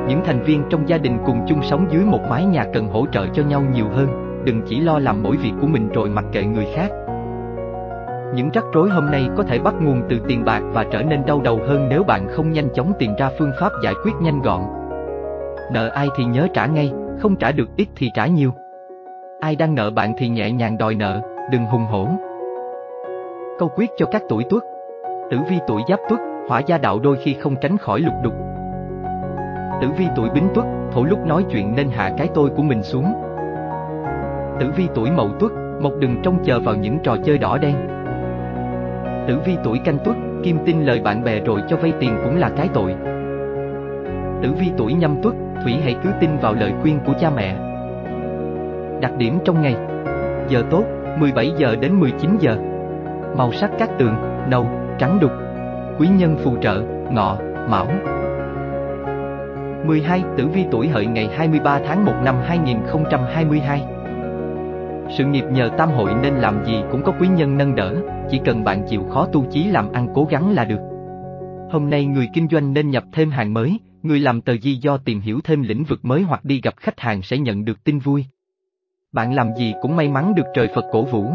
Những 0.08 0.22
thành 0.26 0.44
viên 0.44 0.64
trong 0.70 0.90
gia 0.90 0.98
đình 0.98 1.18
cùng 1.26 1.46
chung 1.48 1.62
sống 1.64 1.88
dưới 1.92 2.04
một 2.06 2.20
mái 2.30 2.46
nhà 2.46 2.66
cần 2.74 2.88
hỗ 2.88 3.06
trợ 3.12 3.28
cho 3.34 3.44
nhau 3.44 3.64
nhiều 3.74 3.86
hơn, 3.96 4.08
đừng 4.46 4.62
chỉ 4.68 4.80
lo 4.80 5.00
làm 5.00 5.24
mỗi 5.24 5.38
việc 5.38 5.52
của 5.62 5.68
mình 5.68 5.90
rồi 5.90 6.10
mặc 6.10 6.26
kệ 6.32 6.44
người 6.44 6.68
khác. 6.76 6.90
Những 8.36 8.50
rắc 8.54 8.64
rối 8.74 8.90
hôm 8.90 9.12
nay 9.12 9.28
có 9.38 9.44
thể 9.44 9.60
bắt 9.60 9.74
nguồn 9.82 10.02
từ 10.10 10.20
tiền 10.28 10.46
bạc 10.46 10.62
và 10.74 10.86
trở 10.92 11.04
nên 11.04 11.26
đau 11.26 11.42
đầu 11.42 11.60
hơn 11.68 11.90
nếu 11.90 12.04
bạn 12.04 12.28
không 12.32 12.52
nhanh 12.52 12.70
chóng 12.74 12.94
tìm 13.00 13.12
ra 13.18 13.30
phương 13.40 13.52
pháp 13.60 13.72
giải 13.84 13.94
quyết 14.04 14.14
nhanh 14.22 14.42
gọn. 14.42 14.62
Nợ 15.74 15.88
ai 15.88 16.08
thì 16.18 16.24
nhớ 16.24 16.48
trả 16.54 16.66
ngay, 16.66 16.92
không 17.20 17.36
trả 17.36 17.52
được 17.52 17.70
ít 17.78 17.88
thì 17.96 18.10
trả 18.14 18.26
nhiều. 18.26 18.52
Ai 19.40 19.56
đang 19.56 19.76
nợ 19.76 19.92
bạn 19.92 20.14
thì 20.18 20.30
nhẹ 20.30 20.52
nhàng 20.52 20.78
đòi 20.78 20.96
nợ, 20.96 21.22
đừng 21.52 21.66
hùng 21.66 21.86
hổ. 21.86 22.08
Câu 23.62 23.72
quyết 23.76 23.92
cho 23.98 24.06
các 24.06 24.22
tuổi 24.30 24.44
tuất 24.50 24.64
Tử 25.32 25.38
vi 25.50 25.60
tuổi 25.68 25.82
giáp 25.90 26.00
tuất, 26.10 26.20
hỏa 26.50 26.60
gia 26.60 26.78
đạo 26.78 27.00
đôi 27.00 27.18
khi 27.24 27.34
không 27.34 27.56
tránh 27.62 27.78
khỏi 27.78 28.00
lục 28.00 28.14
đục. 28.24 28.34
Tử 29.82 29.88
vi 29.98 30.06
tuổi 30.16 30.30
bính 30.30 30.48
tuất, 30.56 30.66
thổ 30.92 31.04
lúc 31.04 31.20
nói 31.26 31.46
chuyện 31.52 31.76
nên 31.76 31.90
hạ 31.90 32.12
cái 32.18 32.30
tôi 32.34 32.50
của 32.50 32.64
mình 32.64 32.84
xuống. 32.84 33.14
Tử 34.60 34.72
vi 34.76 34.88
tuổi 34.96 35.12
mậu 35.12 35.30
tuất, 35.40 35.52
một 35.82 35.92
đừng 36.00 36.22
trông 36.24 36.44
chờ 36.44 36.60
vào 36.60 36.76
những 36.76 37.00
trò 37.04 37.18
chơi 37.26 37.38
đỏ 37.38 37.58
đen. 37.58 37.76
Tử 39.28 39.40
vi 39.46 39.58
tuổi 39.64 39.80
canh 39.86 39.98
tuất, 40.06 40.16
kim 40.44 40.58
tin 40.66 40.84
lời 40.84 41.02
bạn 41.02 41.24
bè 41.24 41.40
rồi 41.40 41.62
cho 41.70 41.78
vay 41.78 41.94
tiền 42.00 42.18
cũng 42.24 42.40
là 42.40 42.50
cái 42.58 42.70
tội. 42.74 42.96
Tử 44.44 44.54
vi 44.60 44.72
tuổi 44.78 44.94
nhâm 44.94 45.22
tuất, 45.22 45.34
thủy 45.64 45.74
hãy 45.84 45.96
cứ 46.04 46.10
tin 46.22 46.30
vào 46.42 46.54
lời 46.54 46.74
khuyên 46.82 47.00
của 47.06 47.14
cha 47.20 47.30
mẹ. 47.30 47.56
Đặc 49.02 49.12
điểm 49.18 49.40
trong 49.46 49.62
ngày 49.62 49.76
Giờ 50.50 50.64
tốt, 50.70 50.84
17 51.18 51.52
giờ 51.58 51.76
đến 51.76 51.94
19 51.94 52.38
giờ 52.40 52.58
Màu 53.38 53.52
sắc 53.54 53.72
các 53.80 53.90
tường, 54.00 54.16
nâu, 54.50 54.68
trắng 55.00 55.20
đục 55.22 55.32
Quý 56.00 56.08
nhân 56.08 56.38
phù 56.44 56.58
trợ, 56.62 56.84
ngọ, 57.12 57.38
mão 57.70 57.88
12. 59.86 60.24
Tử 60.38 60.48
vi 60.48 60.66
tuổi 60.72 60.88
hợi 60.88 61.06
ngày 61.06 61.30
23 61.38 61.80
tháng 61.88 62.06
1 62.06 62.14
năm 62.24 62.36
2022 62.44 63.84
Sự 65.18 65.26
nghiệp 65.26 65.44
nhờ 65.52 65.70
tam 65.78 65.90
hội 65.90 66.14
nên 66.22 66.34
làm 66.34 66.66
gì 66.66 66.74
cũng 66.92 67.04
có 67.04 67.14
quý 67.20 67.28
nhân 67.28 67.58
nâng 67.58 67.76
đỡ, 67.76 67.96
chỉ 68.30 68.40
cần 68.46 68.64
bạn 68.64 68.84
chịu 68.90 69.04
khó 69.04 69.28
tu 69.34 69.46
chí 69.52 69.64
làm 69.64 69.92
ăn 69.92 70.08
cố 70.16 70.28
gắng 70.32 70.54
là 70.54 70.66
được. 70.66 70.80
Hôm 71.72 71.90
nay 71.90 72.06
người 72.06 72.28
kinh 72.34 72.48
doanh 72.52 72.74
nên 72.74 72.90
nhập 72.90 73.04
thêm 73.14 73.32
hàng 73.32 73.54
mới, 73.54 73.80
người 74.04 74.20
làm 74.20 74.42
tờ 74.42 74.58
di 74.58 74.76
do 74.76 74.98
tìm 74.98 75.20
hiểu 75.20 75.40
thêm 75.44 75.62
lĩnh 75.62 75.84
vực 75.84 76.06
mới 76.06 76.22
hoặc 76.22 76.46
đi 76.46 76.62
gặp 76.64 76.74
khách 76.78 77.00
hàng 77.00 77.22
sẽ 77.22 77.38
nhận 77.38 77.66
được 77.66 77.84
tin 77.84 78.00
vui. 78.00 78.26
Bạn 79.12 79.34
làm 79.34 79.48
gì 79.58 79.74
cũng 79.82 79.96
may 79.96 80.10
mắn 80.10 80.36
được 80.36 80.46
trời 80.54 80.68
Phật 80.76 80.86
cổ 80.92 81.04
vũ. 81.04 81.32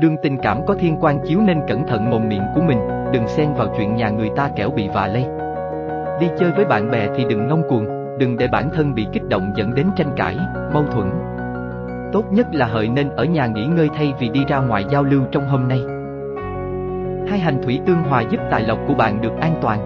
Đương 0.00 0.16
tình 0.22 0.38
cảm 0.42 0.66
có 0.66 0.74
thiên 0.74 0.96
quan 1.00 1.18
chiếu 1.26 1.40
nên 1.40 1.60
cẩn 1.68 1.86
thận 1.86 2.10
mồm 2.10 2.28
miệng 2.28 2.42
của 2.54 2.60
mình, 2.60 2.78
đừng 3.12 3.28
xen 3.28 3.54
vào 3.54 3.74
chuyện 3.76 3.96
nhà 3.96 4.10
người 4.10 4.30
ta 4.36 4.48
kẻo 4.56 4.70
bị 4.70 4.88
vạ 4.88 5.06
lây. 5.06 5.26
Đi 6.20 6.26
chơi 6.38 6.52
với 6.52 6.64
bạn 6.64 6.90
bè 6.90 7.08
thì 7.16 7.24
đừng 7.28 7.48
ngông 7.48 7.62
cuồng, 7.68 7.86
đừng 8.18 8.36
để 8.36 8.48
bản 8.48 8.70
thân 8.74 8.94
bị 8.94 9.06
kích 9.12 9.28
động 9.28 9.52
dẫn 9.56 9.74
đến 9.74 9.86
tranh 9.96 10.12
cãi, 10.16 10.36
mâu 10.72 10.84
thuẫn. 10.84 11.10
Tốt 12.12 12.24
nhất 12.30 12.46
là 12.52 12.66
hợi 12.66 12.88
nên 12.88 13.10
ở 13.10 13.24
nhà 13.24 13.46
nghỉ 13.46 13.66
ngơi 13.66 13.88
thay 13.94 14.12
vì 14.18 14.28
đi 14.28 14.44
ra 14.48 14.58
ngoài 14.58 14.84
giao 14.90 15.02
lưu 15.02 15.22
trong 15.30 15.48
hôm 15.48 15.68
nay. 15.68 15.80
Hai 17.30 17.38
hành 17.38 17.62
thủy 17.62 17.80
tương 17.86 18.02
hòa 18.02 18.20
giúp 18.20 18.40
tài 18.50 18.62
lộc 18.62 18.78
của 18.88 18.94
bạn 18.94 19.20
được 19.22 19.32
an 19.40 19.54
toàn. 19.60 19.78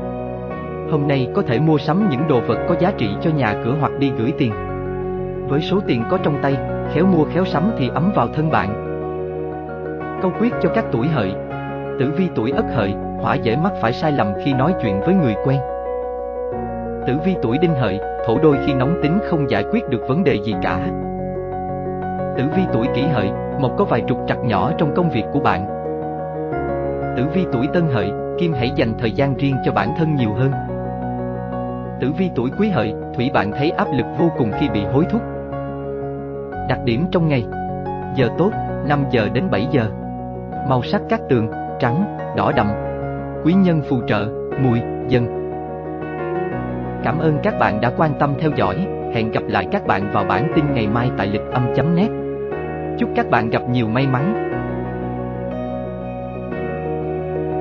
Hôm 0.90 1.08
nay 1.08 1.28
có 1.34 1.42
thể 1.42 1.60
mua 1.60 1.78
sắm 1.78 2.08
những 2.10 2.28
đồ 2.28 2.40
vật 2.40 2.58
có 2.68 2.74
giá 2.80 2.92
trị 2.98 3.08
cho 3.22 3.30
nhà 3.30 3.54
cửa 3.64 3.76
hoặc 3.80 3.92
đi 3.98 4.12
gửi 4.18 4.32
tiền. 4.38 4.52
Với 5.48 5.60
số 5.60 5.80
tiền 5.86 6.02
có 6.10 6.18
trong 6.22 6.38
tay, 6.42 6.56
khéo 6.94 7.06
mua 7.06 7.24
khéo 7.24 7.44
sắm 7.44 7.70
thì 7.78 7.88
ấm 7.88 8.12
vào 8.14 8.28
thân 8.28 8.50
bạn. 8.50 8.91
Câu 10.22 10.32
quyết 10.40 10.52
cho 10.62 10.70
các 10.74 10.84
tuổi 10.92 11.06
hợi 11.06 11.34
Tử 11.98 12.12
vi 12.16 12.28
tuổi 12.34 12.50
ất 12.50 12.64
hợi, 12.74 12.94
hỏa 13.20 13.34
dễ 13.34 13.56
mắc 13.56 13.72
phải 13.80 13.92
sai 13.92 14.12
lầm 14.12 14.32
khi 14.44 14.54
nói 14.54 14.74
chuyện 14.82 15.00
với 15.00 15.14
người 15.14 15.34
quen. 15.44 15.60
Tử 17.06 17.14
vi 17.24 17.36
tuổi 17.42 17.58
đinh 17.58 17.74
hợi, 17.74 18.00
thổ 18.26 18.38
đôi 18.42 18.56
khi 18.66 18.74
nóng 18.74 19.00
tính 19.02 19.18
không 19.30 19.50
giải 19.50 19.64
quyết 19.72 19.88
được 19.88 20.08
vấn 20.08 20.24
đề 20.24 20.38
gì 20.44 20.54
cả. 20.62 20.78
Tử 22.36 22.44
vi 22.56 22.62
tuổi 22.72 22.86
kỷ 22.94 23.02
hợi, 23.02 23.30
một 23.60 23.70
có 23.78 23.84
vài 23.84 24.02
trục 24.08 24.18
trặc 24.28 24.38
nhỏ 24.44 24.72
trong 24.78 24.94
công 24.94 25.10
việc 25.10 25.24
của 25.32 25.40
bạn. 25.40 25.66
Tử 27.16 27.24
vi 27.34 27.44
tuổi 27.52 27.68
tân 27.74 27.82
hợi, 27.92 28.12
kim 28.38 28.52
hãy 28.52 28.70
dành 28.76 28.94
thời 28.98 29.10
gian 29.10 29.34
riêng 29.34 29.56
cho 29.64 29.72
bản 29.72 29.88
thân 29.98 30.14
nhiều 30.14 30.32
hơn. 30.34 30.52
Tử 32.00 32.12
vi 32.18 32.30
tuổi 32.34 32.50
quý 32.58 32.68
hợi, 32.68 32.94
thủy 33.14 33.30
bạn 33.34 33.52
thấy 33.52 33.70
áp 33.70 33.88
lực 33.92 34.06
vô 34.18 34.30
cùng 34.38 34.50
khi 34.60 34.68
bị 34.68 34.84
hối 34.84 35.04
thúc. 35.10 35.22
Đặc 36.68 36.78
điểm 36.84 37.06
trong 37.12 37.28
ngày 37.28 37.44
Giờ 38.16 38.28
tốt, 38.38 38.50
5 38.88 39.04
giờ 39.10 39.28
đến 39.28 39.50
7 39.50 39.66
giờ 39.70 39.86
Màu 40.68 40.82
sắc 40.82 41.02
các 41.08 41.20
tường, 41.28 41.48
trắng, 41.80 42.18
đỏ 42.36 42.52
đậm. 42.56 42.72
Quý 43.44 43.52
nhân 43.52 43.82
phù 43.88 44.00
trợ, 44.06 44.28
mùi, 44.60 44.80
dân. 45.08 45.26
Cảm 47.04 47.18
ơn 47.18 47.38
các 47.42 47.58
bạn 47.58 47.80
đã 47.80 47.92
quan 47.96 48.14
tâm 48.18 48.34
theo 48.38 48.50
dõi. 48.56 48.86
Hẹn 49.14 49.30
gặp 49.30 49.42
lại 49.48 49.66
các 49.72 49.86
bạn 49.86 50.10
vào 50.12 50.24
bản 50.24 50.52
tin 50.56 50.64
ngày 50.74 50.86
mai 50.86 51.10
tại 51.16 51.26
lịch 51.26 51.42
âm.net 51.52 52.10
Chúc 52.98 53.10
các 53.16 53.30
bạn 53.30 53.50
gặp 53.50 53.62
nhiều 53.70 53.88
may 53.88 54.06
mắn. 54.06 54.51